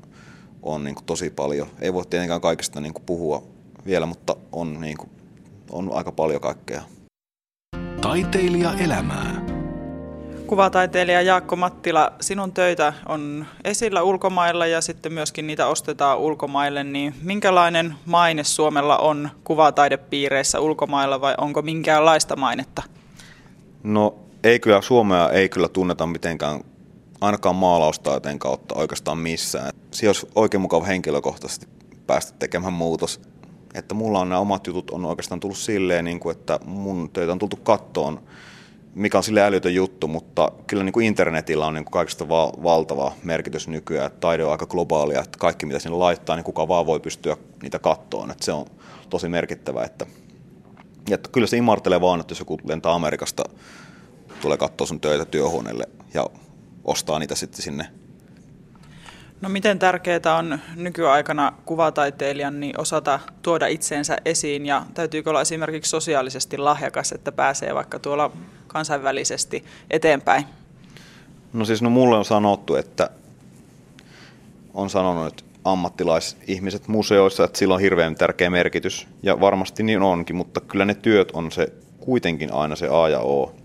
on 0.63 0.83
niin 0.83 0.95
kuin 0.95 1.05
tosi 1.05 1.29
paljon. 1.29 1.67
Ei 1.81 1.93
voi 1.93 2.05
tietenkään 2.05 2.41
kaikista 2.41 2.81
niin 2.81 2.93
kuin 2.93 3.03
puhua 3.05 3.43
vielä, 3.85 4.05
mutta 4.05 4.35
on, 4.51 4.81
niin 4.81 4.97
kuin, 4.97 5.09
on 5.71 5.89
aika 5.93 6.11
paljon 6.11 6.41
kaikkea. 6.41 6.81
Taiteilija 8.01 8.73
elämää. 8.73 9.45
Kuvataiteilija 10.47 11.21
Jaakko 11.21 11.55
Mattila, 11.55 12.11
sinun 12.21 12.51
töitä 12.51 12.93
on 13.05 13.45
esillä 13.63 14.01
ulkomailla 14.03 14.67
ja 14.67 14.81
sitten 14.81 15.13
myöskin 15.13 15.47
niitä 15.47 15.67
ostetaan 15.67 16.17
ulkomaille, 16.17 16.83
niin 16.83 17.15
minkälainen 17.21 17.95
maine 18.05 18.43
Suomella 18.43 18.97
on 18.97 19.29
kuvataidepiireissä 19.43 20.59
ulkomailla 20.59 21.21
vai 21.21 21.35
onko 21.37 21.61
minkäänlaista 21.61 22.35
mainetta? 22.35 22.83
No 23.83 24.15
ei 24.43 24.59
kyllä, 24.59 24.81
Suomea 24.81 25.29
ei 25.29 25.49
kyllä 25.49 25.67
tunneta 25.67 26.07
mitenkään 26.07 26.61
ainakaan 27.21 27.55
maalaustaiteen 27.55 28.39
kautta 28.39 28.75
oikeastaan 28.75 29.17
missään. 29.17 29.71
Siinä 29.91 30.09
olisi 30.09 30.27
oikein 30.35 30.61
mukava 30.61 30.85
henkilökohtaisesti 30.85 31.67
päästä 32.07 32.33
tekemään 32.39 32.73
muutos. 32.73 33.21
Että 33.73 33.95
mulla 33.95 34.19
on 34.19 34.29
nämä 34.29 34.39
omat 34.39 34.67
jutut 34.67 34.91
on 34.91 35.05
oikeastaan 35.05 35.39
tullut 35.39 35.57
silleen, 35.57 36.05
niin 36.05 36.19
kuin, 36.19 36.37
että 36.37 36.59
mun 36.65 37.09
töitä 37.13 37.31
on 37.31 37.39
tultu 37.39 37.55
kattoon, 37.55 38.21
mikä 38.95 39.17
on 39.17 39.23
sille 39.23 39.41
älytön 39.41 39.75
juttu, 39.75 40.07
mutta 40.07 40.51
kyllä 40.67 40.83
niin 40.83 40.93
kuin 40.93 41.05
internetillä 41.05 41.65
on 41.65 41.73
niin 41.73 41.85
kuin 41.85 41.91
kaikista 41.91 42.29
val- 42.29 42.51
valtava 42.63 43.11
merkitys 43.23 43.67
nykyään. 43.67 44.07
Että 44.07 44.19
taide 44.19 44.45
on 44.45 44.51
aika 44.51 44.65
globaalia, 44.65 45.21
että 45.21 45.39
kaikki 45.39 45.65
mitä 45.65 45.79
sinne 45.79 45.97
laittaa, 45.97 46.35
niin 46.35 46.43
kuka 46.43 46.67
vaan 46.67 46.85
voi 46.85 46.99
pystyä 46.99 47.37
niitä 47.63 47.79
kattoon. 47.79 48.31
Että 48.31 48.45
se 48.45 48.51
on 48.51 48.65
tosi 49.09 49.29
merkittävä. 49.29 49.83
Että, 49.83 50.05
että 51.15 51.29
kyllä 51.31 51.47
se 51.47 51.57
imartelee 51.57 52.01
vaan, 52.01 52.19
että 52.19 52.31
jos 52.31 52.39
joku 52.39 52.59
lentää 52.63 52.93
Amerikasta, 52.93 53.43
tulee 54.41 54.57
katsoa 54.57 54.87
sun 54.87 55.01
töitä 55.01 55.25
työhuoneelle 55.25 55.89
ja 56.13 56.25
ostaa 56.85 57.19
niitä 57.19 57.35
sitten 57.35 57.61
sinne 57.61 57.87
No 59.41 59.49
miten 59.49 59.79
tärkeää 59.79 60.35
on 60.39 60.59
nykyaikana 60.75 61.53
kuvataiteilijan 61.65 62.59
niin 62.59 62.81
osata 62.81 63.19
tuoda 63.41 63.67
itseensä 63.67 64.17
esiin 64.25 64.65
ja 64.65 64.85
täytyykö 64.93 65.29
olla 65.29 65.41
esimerkiksi 65.41 65.89
sosiaalisesti 65.89 66.57
lahjakas, 66.57 67.11
että 67.11 67.31
pääsee 67.31 67.75
vaikka 67.75 67.99
tuolla 67.99 68.31
kansainvälisesti 68.67 69.65
eteenpäin? 69.89 70.45
No 71.53 71.65
siis 71.65 71.81
no 71.81 71.89
mulle 71.89 72.17
on 72.17 72.25
sanottu, 72.25 72.75
että 72.75 73.09
on 74.73 74.89
sanonut, 74.89 75.27
että 75.27 75.43
ammattilaisihmiset 75.65 76.87
museoissa, 76.87 77.43
että 77.43 77.59
sillä 77.59 77.73
on 77.73 77.79
hirveän 77.79 78.15
tärkeä 78.15 78.49
merkitys 78.49 79.07
ja 79.23 79.39
varmasti 79.39 79.83
niin 79.83 80.01
onkin, 80.01 80.35
mutta 80.35 80.61
kyllä 80.61 80.85
ne 80.85 80.93
työt 80.93 81.31
on 81.31 81.51
se 81.51 81.67
kuitenkin 81.99 82.53
aina 82.53 82.75
se 82.75 82.87
A 82.91 83.09
ja 83.09 83.19
O. 83.19 83.55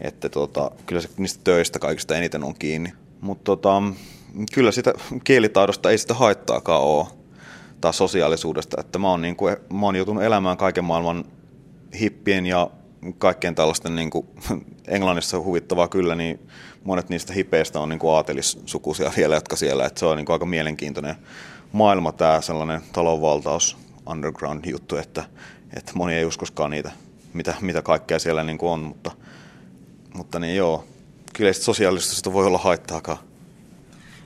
Että 0.00 0.28
tota, 0.28 0.70
kyllä 0.86 1.00
se 1.00 1.08
niistä 1.16 1.40
töistä 1.44 1.78
kaikista 1.78 2.16
eniten 2.16 2.44
on 2.44 2.54
kiinni. 2.54 2.92
Mutta 3.20 3.44
tota, 3.44 3.82
kyllä 4.54 4.72
sitä 4.72 4.92
kielitaidosta 5.24 5.90
ei 5.90 5.98
sitä 5.98 6.14
haittaakaan 6.14 6.82
ole 6.82 7.06
tai 7.80 7.94
sosiaalisuudesta. 7.94 8.80
Että 8.80 8.98
mä 8.98 9.10
oon, 9.10 9.22
niin 9.22 9.36
kuin, 9.36 9.56
mä 9.72 9.86
oon 9.86 9.96
joutunut 9.96 10.22
elämään 10.22 10.56
kaiken 10.56 10.84
maailman 10.84 11.24
hippien 12.00 12.46
ja 12.46 12.70
kaikkien 13.18 13.54
tällaisten 13.54 13.96
niin 13.96 14.10
kuin, 14.10 14.26
Englannissa 14.88 15.40
huvittavaa 15.40 15.88
kyllä, 15.88 16.14
niin 16.14 16.40
monet 16.84 17.08
niistä 17.08 17.32
hipeistä 17.32 17.80
on 17.80 17.88
niin 17.88 17.98
kuin 17.98 18.14
aatelissukuisia 18.14 19.12
vielä, 19.16 19.34
jotka 19.34 19.56
siellä, 19.56 19.86
että 19.86 20.00
se 20.00 20.06
on 20.06 20.16
niin 20.16 20.26
kuin 20.26 20.34
aika 20.34 20.46
mielenkiintoinen 20.46 21.16
maailma 21.72 22.12
tämä 22.12 22.40
sellainen 22.40 22.80
talonvaltaus, 22.92 23.76
underground 24.06 24.64
juttu, 24.64 24.96
että, 24.96 25.24
että 25.76 25.92
moni 25.94 26.14
ei 26.14 26.24
uskoskaan 26.24 26.70
niitä, 26.70 26.92
mitä, 27.32 27.54
mitä 27.60 27.82
kaikkea 27.82 28.18
siellä 28.18 28.44
niin 28.44 28.58
kuin 28.58 28.70
on, 28.70 28.80
mutta, 28.80 29.10
mutta 30.14 30.38
niin 30.38 30.56
joo, 30.56 30.84
kyllä 31.32 31.48
ei 31.48 31.54
sosiaalisuudesta 31.54 32.32
voi 32.32 32.46
olla 32.46 32.58
haittaakaan. 32.58 33.18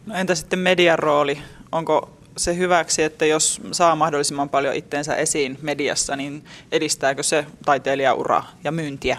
No 0.06 0.14
entä 0.14 0.34
sitten 0.34 0.58
median 0.58 0.98
rooli? 0.98 1.38
Onko 1.72 2.10
se 2.36 2.56
hyväksi, 2.56 3.02
että 3.02 3.26
jos 3.26 3.60
saa 3.72 3.96
mahdollisimman 3.96 4.48
paljon 4.48 4.74
itteensä 4.74 5.16
esiin 5.16 5.58
mediassa, 5.62 6.16
niin 6.16 6.44
edistääkö 6.72 7.22
se 7.22 7.46
taiteilijauraa 7.64 8.50
ja 8.64 8.72
myyntiä? 8.72 9.18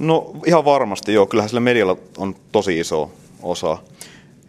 No 0.00 0.32
ihan 0.46 0.64
varmasti 0.64 1.12
joo, 1.12 1.26
kyllähän 1.26 1.48
sillä 1.48 1.60
medialla 1.60 1.96
on 2.18 2.34
tosi 2.52 2.80
iso 2.80 3.10
osa. 3.42 3.78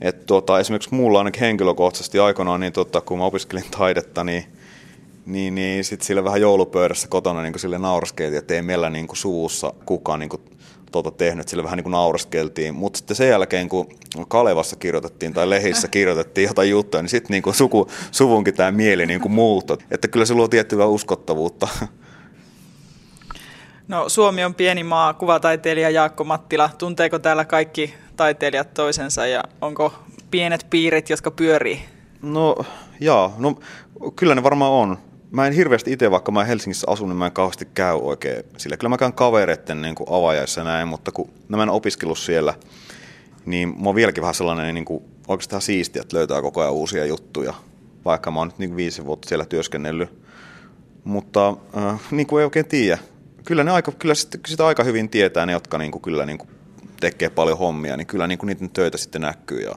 Et 0.02 0.26
tuota, 0.26 0.60
esimerkiksi 0.60 0.96
mulla 0.96 1.18
ainakin 1.18 1.40
henkilökohtaisesti 1.40 2.20
aikoinaan, 2.20 2.60
niin 2.60 2.74
tuota, 2.74 3.02
kun 3.02 3.18
mä 3.18 3.26
opiskelin 3.26 3.64
taidetta, 3.78 4.24
niin, 4.24 4.44
niin, 5.26 5.56
niin 5.56 5.84
sitten 5.84 6.08
sillä 6.08 6.24
vähän 6.24 6.42
joulupöydässä 6.42 7.08
kotona 7.08 7.42
niin 7.42 7.60
sille 7.60 7.78
nauraskeltiin, 7.78 8.40
että 8.40 8.54
ei 8.54 8.62
meillä 8.62 8.90
niin 8.90 9.08
suussa 9.14 9.74
kukaan 9.86 10.20
niin 10.20 10.30
tuota 10.92 11.12
tehnyt, 11.12 11.48
sille 11.48 11.64
vähän 11.64 11.78
niin 11.78 11.84
kuin 11.84 11.92
nauraskeltiin. 11.92 12.76
Mutta 12.76 12.98
sitten 12.98 13.16
sen 13.16 13.30
jälkeen, 13.30 13.70
kun 13.70 13.88
Kalevassa 14.28 14.76
kirjoitettiin 14.76 15.34
tai 15.34 15.50
lehissä 15.50 15.88
kirjoitettiin 15.88 16.48
jotain 16.48 16.70
juttuja, 16.70 17.02
niin 17.02 17.10
sitten 17.10 17.34
niin 17.34 17.44
kuin 17.44 17.56
suvunkin 18.12 18.54
tämä 18.54 18.72
mieli 18.72 19.06
niin 19.06 19.22
kuin 19.22 19.32
muuttui. 19.32 19.78
Että 19.92 20.08
kyllä 20.08 20.26
se 20.26 20.34
luo 20.34 20.48
tiettyä 20.48 20.86
uskottavuutta. 20.86 21.68
No 23.88 24.10
Suomi 24.10 24.44
on 24.44 24.56
pieni 24.56 24.84
maa, 24.84 25.14
kuvataiteilija 25.14 25.90
Jaakko 25.90 26.24
Mattila. 26.24 26.70
Tunteeko 26.78 27.20
täällä 27.20 27.46
kaikki 27.46 27.94
taiteilijat 28.16 28.74
toisensa 28.74 29.28
ja 29.28 29.44
onko 29.62 29.94
pienet 30.32 30.68
piirit, 30.70 31.10
jotka 31.10 31.32
pyörii? 31.32 31.80
No 32.22 32.56
jaa, 33.00 33.36
no 33.38 33.56
kyllä 34.16 34.36
ne 34.36 34.44
varmaan 34.44 34.72
on 34.72 34.98
mä 35.32 35.48
en 35.48 35.54
hirveästi 35.54 35.92
itse, 35.92 36.12
vaikka 36.12 36.32
mä 36.32 36.44
Helsingissä 36.44 36.92
asun, 36.92 37.10
niin 37.10 37.18
mä 37.18 37.26
en 37.26 37.32
kauheasti 37.32 37.68
käy 37.74 37.96
oikein 38.02 38.44
sillä. 38.58 38.78
Kyllä 38.78 38.90
mä 38.90 38.98
käyn 38.98 39.14
kavereiden 39.14 39.82
niin 39.82 39.96
kuin 39.96 40.08
avajaissa 40.12 40.64
näin, 40.64 40.88
mutta 40.88 41.12
kun 41.12 41.30
mä 41.48 41.64
en 41.64 41.70
opiskellut 41.70 42.18
siellä, 42.18 42.54
niin 43.46 43.70
mä 43.70 43.86
oon 43.86 43.96
vieläkin 43.96 44.22
vähän 44.22 44.36
sellainen 44.36 44.76
niin 44.76 44.86
kuin, 44.86 45.04
oikeastaan 45.28 45.62
siistiä, 45.62 46.02
että 46.02 46.18
löytää 46.18 46.42
koko 46.42 46.62
ajan 46.62 46.74
uusia 46.74 47.06
juttuja, 47.06 47.54
vaikka 48.06 48.32
mä 48.32 48.40
oon 48.40 48.48
nyt 48.48 48.60
niin 48.60 48.76
viisi 48.76 49.06
vuotta 49.06 49.30
siellä 49.30 49.46
työskennellyt. 49.46 50.10
Mutta 51.04 51.50
äh, 51.78 52.00
niin 52.12 52.28
kuin 52.28 52.42
ei 52.42 52.46
oikein 52.46 52.68
tiedä. 52.68 52.98
Kyllä, 53.48 53.64
ne 53.64 53.72
aika, 53.72 53.92
kyllä 53.92 54.16
sitä, 54.16 54.38
sitä 54.48 54.68
aika 54.68 54.84
hyvin 54.84 55.10
tietää 55.10 55.46
ne, 55.46 55.52
jotka 55.52 55.78
niin 55.78 55.92
kuin, 55.92 56.02
kyllä 56.02 56.26
niin 56.26 56.38
kuin, 56.38 56.50
tekee 57.00 57.30
paljon 57.30 57.58
hommia, 57.58 57.98
niin 57.98 58.08
kyllä 58.08 58.28
niin 58.28 58.38
kuin 58.38 58.48
niiden 58.48 58.70
töitä 58.70 58.98
sitten 58.98 59.22
näkyy 59.22 59.62
ja 59.62 59.76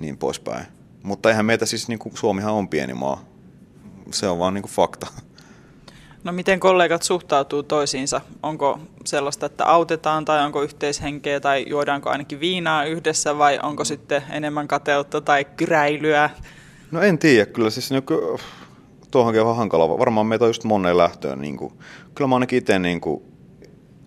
niin 0.00 0.16
poispäin. 0.16 0.66
Mutta 1.02 1.28
eihän 1.28 1.46
meitä 1.46 1.66
siis, 1.66 1.88
niin 1.88 1.98
kuin, 1.98 2.16
Suomihan 2.16 2.54
on 2.54 2.68
pieni 2.68 2.94
maa, 2.94 3.24
se 4.12 4.28
on 4.28 4.38
vaan 4.38 4.54
niin 4.54 4.62
kuin 4.62 4.72
fakta. 4.72 5.06
No 6.24 6.32
miten 6.32 6.60
kollegat 6.60 7.02
suhtautuu 7.02 7.62
toisiinsa? 7.62 8.20
Onko 8.42 8.80
sellaista, 9.04 9.46
että 9.46 9.66
autetaan 9.66 10.24
tai 10.24 10.44
onko 10.44 10.62
yhteishenkeä 10.62 11.40
tai 11.40 11.64
juodaanko 11.68 12.10
ainakin 12.10 12.40
viinaa 12.40 12.84
yhdessä 12.84 13.38
vai 13.38 13.58
onko 13.62 13.84
sitten 13.84 14.22
enemmän 14.30 14.68
kateutta 14.68 15.20
tai 15.20 15.44
kyräilyä? 15.44 16.30
No 16.90 17.02
en 17.02 17.18
tiedä, 17.18 17.46
kyllä 17.46 17.70
siis 17.70 17.90
niin 17.90 18.04
tuohonkin 19.10 19.40
on 19.40 19.46
vähän 19.46 19.56
hankala. 19.56 19.98
Varmaan 19.98 20.26
meitä 20.26 20.44
on 20.44 20.48
just 20.48 20.64
moneen 20.64 20.98
lähtöön. 20.98 21.40
Niin 21.40 21.56
kuin, 21.56 21.72
kyllä 22.14 22.28
mä 22.28 22.36
ainakin 22.36 22.58
itse 22.58 22.78
niin 22.78 23.00
kuin, 23.00 23.22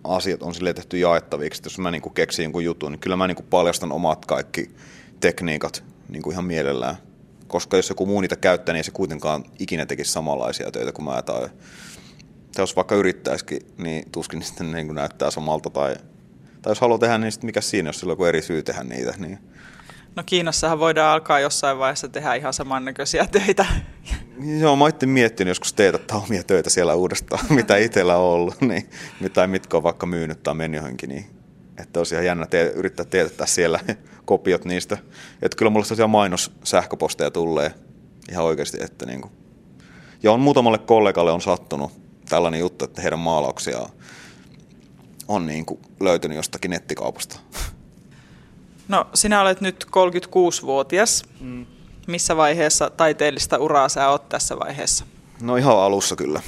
asiat 0.04 0.42
on 0.42 0.54
sille 0.54 0.72
tehty 0.72 0.98
jaettaviksi. 0.98 1.62
Jos 1.64 1.78
mä 1.78 1.90
niin 1.90 2.02
kuin, 2.02 2.14
keksin 2.14 2.42
jonkun 2.42 2.64
jutun, 2.64 2.92
niin 2.92 3.00
kyllä 3.00 3.16
mä 3.16 3.26
niin 3.26 3.36
kuin, 3.36 3.46
paljastan 3.50 3.92
omat 3.92 4.26
kaikki 4.26 4.70
tekniikat 5.20 5.84
niin 6.08 6.22
kuin, 6.22 6.32
ihan 6.32 6.44
mielellään 6.44 6.96
koska 7.54 7.76
jos 7.76 7.88
joku 7.88 8.06
muu 8.06 8.20
niitä 8.20 8.36
käyttää, 8.36 8.72
niin 8.72 8.78
ei 8.78 8.84
se 8.84 8.90
kuitenkaan 8.90 9.44
ikinä 9.58 9.86
tekisi 9.86 10.12
samanlaisia 10.12 10.70
töitä 10.70 10.92
kuin 10.92 11.04
mä 11.04 11.22
tai, 11.22 11.48
tai 12.52 12.62
jos 12.62 12.76
vaikka 12.76 12.94
yrittäisikin, 12.94 13.60
niin 13.78 14.10
tuskin 14.12 14.42
sitten 14.42 14.72
niin 14.72 14.86
kuin 14.86 14.96
näyttää 14.96 15.30
samalta 15.30 15.70
tai, 15.70 15.96
tai 16.62 16.70
jos 16.70 16.80
haluaa 16.80 16.98
tehdä, 16.98 17.18
niin 17.18 17.32
sitten 17.32 17.46
mikä 17.46 17.60
siinä, 17.60 17.88
jos 17.88 18.00
sillä 18.00 18.16
on 18.18 18.28
eri 18.28 18.42
syy 18.42 18.62
tehdä 18.62 18.84
niitä. 18.84 19.14
Niin. 19.18 19.38
No 20.16 20.22
Kiinassahan 20.26 20.78
voidaan 20.78 21.12
alkaa 21.12 21.40
jossain 21.40 21.78
vaiheessa 21.78 22.08
tehdä 22.08 22.34
ihan 22.34 22.52
samannäköisiä 22.52 23.26
töitä. 23.32 23.66
Joo, 24.60 24.76
mä 24.76 24.84
oon 24.84 24.92
miettinyt 25.06 25.50
joskus 25.50 25.72
teetättää 25.72 26.16
omia 26.16 26.42
töitä 26.42 26.70
siellä 26.70 26.94
uudestaan, 26.94 27.46
mitä 27.54 27.76
itsellä 27.76 28.16
on 28.16 28.24
ollut, 28.24 28.60
niin, 28.68 28.88
tai 29.32 29.46
mitkä 29.46 29.76
on 29.76 29.82
vaikka 29.82 30.06
myynyt 30.06 30.42
tai 30.42 30.54
mennyt 30.54 30.78
johonkin, 30.78 31.08
niin 31.08 31.26
että 31.78 32.00
olisi 32.00 32.14
ihan 32.14 32.26
jännä 32.26 32.46
te- 32.46 32.72
yrittää 32.74 33.06
teetättää 33.06 33.46
siellä 33.46 33.80
kopiot 34.24 34.64
niistä. 34.64 34.98
Että 35.42 35.56
kyllä 35.56 35.70
mulle 35.70 35.86
tosiaan 35.86 36.10
mainos 36.10 36.52
sähköposteja 36.64 37.30
tulee 37.30 37.74
ihan 38.30 38.44
oikeasti, 38.44 38.78
että 38.80 39.06
niin 39.06 39.20
kuin. 39.20 39.32
Ja 40.22 40.32
on 40.32 40.40
muutamalle 40.40 40.78
kollegalle 40.78 41.32
on 41.32 41.40
sattunut 41.40 41.92
tällainen 42.28 42.60
juttu, 42.60 42.84
että 42.84 43.02
heidän 43.02 43.18
maalauksia 43.18 43.78
on 45.28 45.46
niin 45.46 45.66
kuin 45.66 45.80
löytynyt 46.00 46.36
jostakin 46.36 46.70
nettikaupasta. 46.70 47.40
No 48.88 49.06
sinä 49.14 49.40
olet 49.40 49.60
nyt 49.60 49.84
36-vuotias. 49.84 51.22
Mm. 51.40 51.66
Missä 52.06 52.36
vaiheessa 52.36 52.90
taiteellista 52.90 53.58
uraa 53.58 53.88
sä 53.88 54.08
oot 54.08 54.28
tässä 54.28 54.58
vaiheessa? 54.58 55.04
No 55.42 55.56
ihan 55.56 55.78
alussa 55.78 56.16
kyllä. 56.16 56.42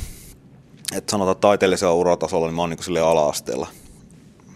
Että 0.96 1.10
sanotaan 1.10 1.36
taiteellisella 1.36 1.94
uratasolla, 1.94 2.46
niin 2.46 2.54
mä 2.54 2.62
oon 2.62 2.70
niin 2.70 2.78
kuin 2.84 3.02
ala-asteella. 3.02 3.66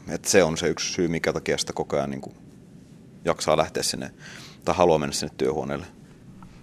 Et 0.08 0.24
se 0.24 0.42
on 0.42 0.56
se 0.56 0.68
yksi 0.68 0.92
syy, 0.92 1.08
mikä 1.08 1.32
takia 1.32 1.58
sitä 1.58 1.72
koko 1.72 1.96
ajan 1.96 2.10
niin 2.10 2.20
kuin 2.20 2.36
jaksaa 3.24 3.56
lähteä 3.56 3.82
sinne 3.82 4.10
tai 4.64 4.74
haluaa 4.74 4.98
mennä 4.98 5.12
sinne 5.12 5.34
työhuoneelle. 5.36 5.86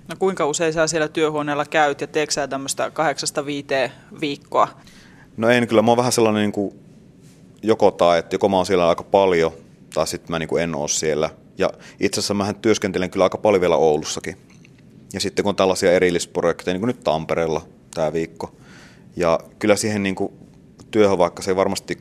No 0.08 0.16
kuinka 0.20 0.46
usein 0.46 0.74
sä 0.74 0.88
siellä 0.88 1.08
työhuoneella 1.08 1.66
käyt 1.66 2.02
ja 2.02 2.08
teetkö 2.08 2.34
sä 2.34 2.48
tämmöistä 2.48 2.92
kahdeksasta 2.92 3.46
viiteen 3.46 3.92
viikkoa? 4.22 4.68
No 5.38 5.50
en 5.50 5.68
kyllä, 5.68 5.82
mä 5.82 5.92
oon 5.92 5.98
vähän 5.98 6.12
sellainen 6.12 6.42
niin 6.42 6.52
kuin 6.52 6.80
joko 7.64 7.92
tai, 7.92 8.20
että 8.20 8.36
joko 8.36 8.50
mä 8.50 8.56
oon 8.56 8.66
siellä 8.66 8.90
aika 8.90 9.04
paljon 9.04 9.52
tai 9.94 10.08
sitten 10.08 10.32
mä 10.32 10.40
niin 10.40 10.50
kuin 10.50 10.64
en 10.64 10.76
oo 10.76 10.88
siellä. 10.88 11.30
Ja 11.58 11.70
itse 12.00 12.20
asiassa 12.20 12.34
mä 12.34 12.54
työskentelen 12.54 13.10
kyllä 13.10 13.26
aika 13.26 13.38
paljon 13.38 13.62
vielä 13.62 13.76
Oulussakin. 13.76 14.38
Ja 15.14 15.20
sitten 15.20 15.44
kun 15.44 15.50
on 15.50 15.56
tällaisia 15.56 15.92
erillisprojekteja, 15.92 16.74
niin 16.74 16.82
kuin 16.82 16.88
nyt 16.88 17.04
Tampereella 17.04 17.62
tämä 17.94 18.14
viikko. 18.14 18.56
Ja 19.16 19.40
kyllä 19.60 19.76
siihen 19.76 20.04
niin 20.04 20.16
kuin 20.16 20.34
työhön, 20.92 21.18
vaikka 21.18 21.42
se 21.42 21.52
ei 21.52 21.56
varmasti 21.56 21.98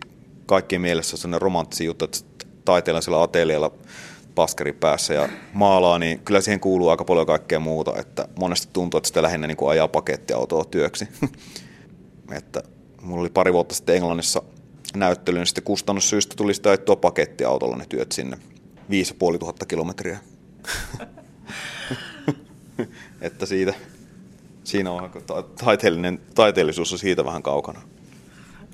kaikkien 0.46 0.80
mielessä 0.80 1.16
sellainen 1.16 1.42
romanttisi 1.42 1.84
juttu, 1.84 2.04
että 2.04 2.18
taiteella 2.64 3.00
sillä 3.00 3.22
atelialla 3.22 3.72
paskari 4.34 4.72
päässä 4.72 5.14
ja 5.14 5.28
maalaa, 5.52 5.98
niin 5.98 6.18
kyllä 6.18 6.40
siihen 6.40 6.60
kuuluu 6.60 6.88
aika 6.88 7.04
paljon 7.04 7.26
kaikkea 7.26 7.60
muuta, 7.60 7.92
että 7.98 8.28
monesti 8.38 8.68
tuntuu, 8.72 8.98
että 8.98 9.08
sitä 9.08 9.22
lähinnä 9.22 9.46
niin 9.46 9.56
kuin 9.56 9.70
ajaa 9.70 9.88
pakettiautoa 9.88 10.64
työksi. 10.64 11.08
että 12.38 12.62
mulla 13.02 13.20
oli 13.20 13.30
pari 13.30 13.52
vuotta 13.52 13.74
sitten 13.74 13.96
Englannissa 13.96 14.42
näyttely, 14.98 15.38
niin 15.38 15.46
sitten 15.46 15.64
kustannussyistä 15.64 16.34
tuli 16.36 16.54
sitä 16.54 16.68
ajettua 16.68 16.96
pakettiautolla 16.96 17.76
ne 17.76 17.86
työt 17.88 18.12
sinne. 18.12 18.38
5500 18.90 19.66
kilometriä. 19.66 20.18
että 23.20 23.46
siitä 23.46 23.74
siinä 24.64 24.90
on 24.90 25.10
taiteellinen, 25.64 26.20
taiteellisuus 26.34 26.92
on 26.92 26.98
siitä 26.98 27.24
vähän 27.24 27.42
kaukana. 27.42 27.82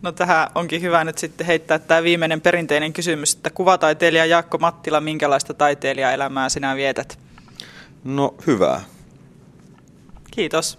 No 0.03 0.13
tähän 0.13 0.49
onkin 0.55 0.83
hyvä 0.83 1.05
nyt 1.05 1.19
sitten 1.19 1.47
heittää 1.47 1.79
tämä 1.79 2.03
viimeinen 2.03 2.41
perinteinen 2.41 2.93
kysymys, 2.93 3.35
että 3.35 3.51
kuvataiteilija 3.51 4.27
Jaakko 4.27 4.59
Mattila, 4.59 5.01
minkälaista 5.01 5.55
taiteilijaelämää 5.55 6.49
sinä 6.49 6.77
vietät? 6.77 7.19
No 8.05 8.35
hyvää. 8.47 8.81
Kiitos. 10.31 10.79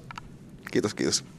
Kiitos, 0.71 0.93
kiitos. 0.93 1.32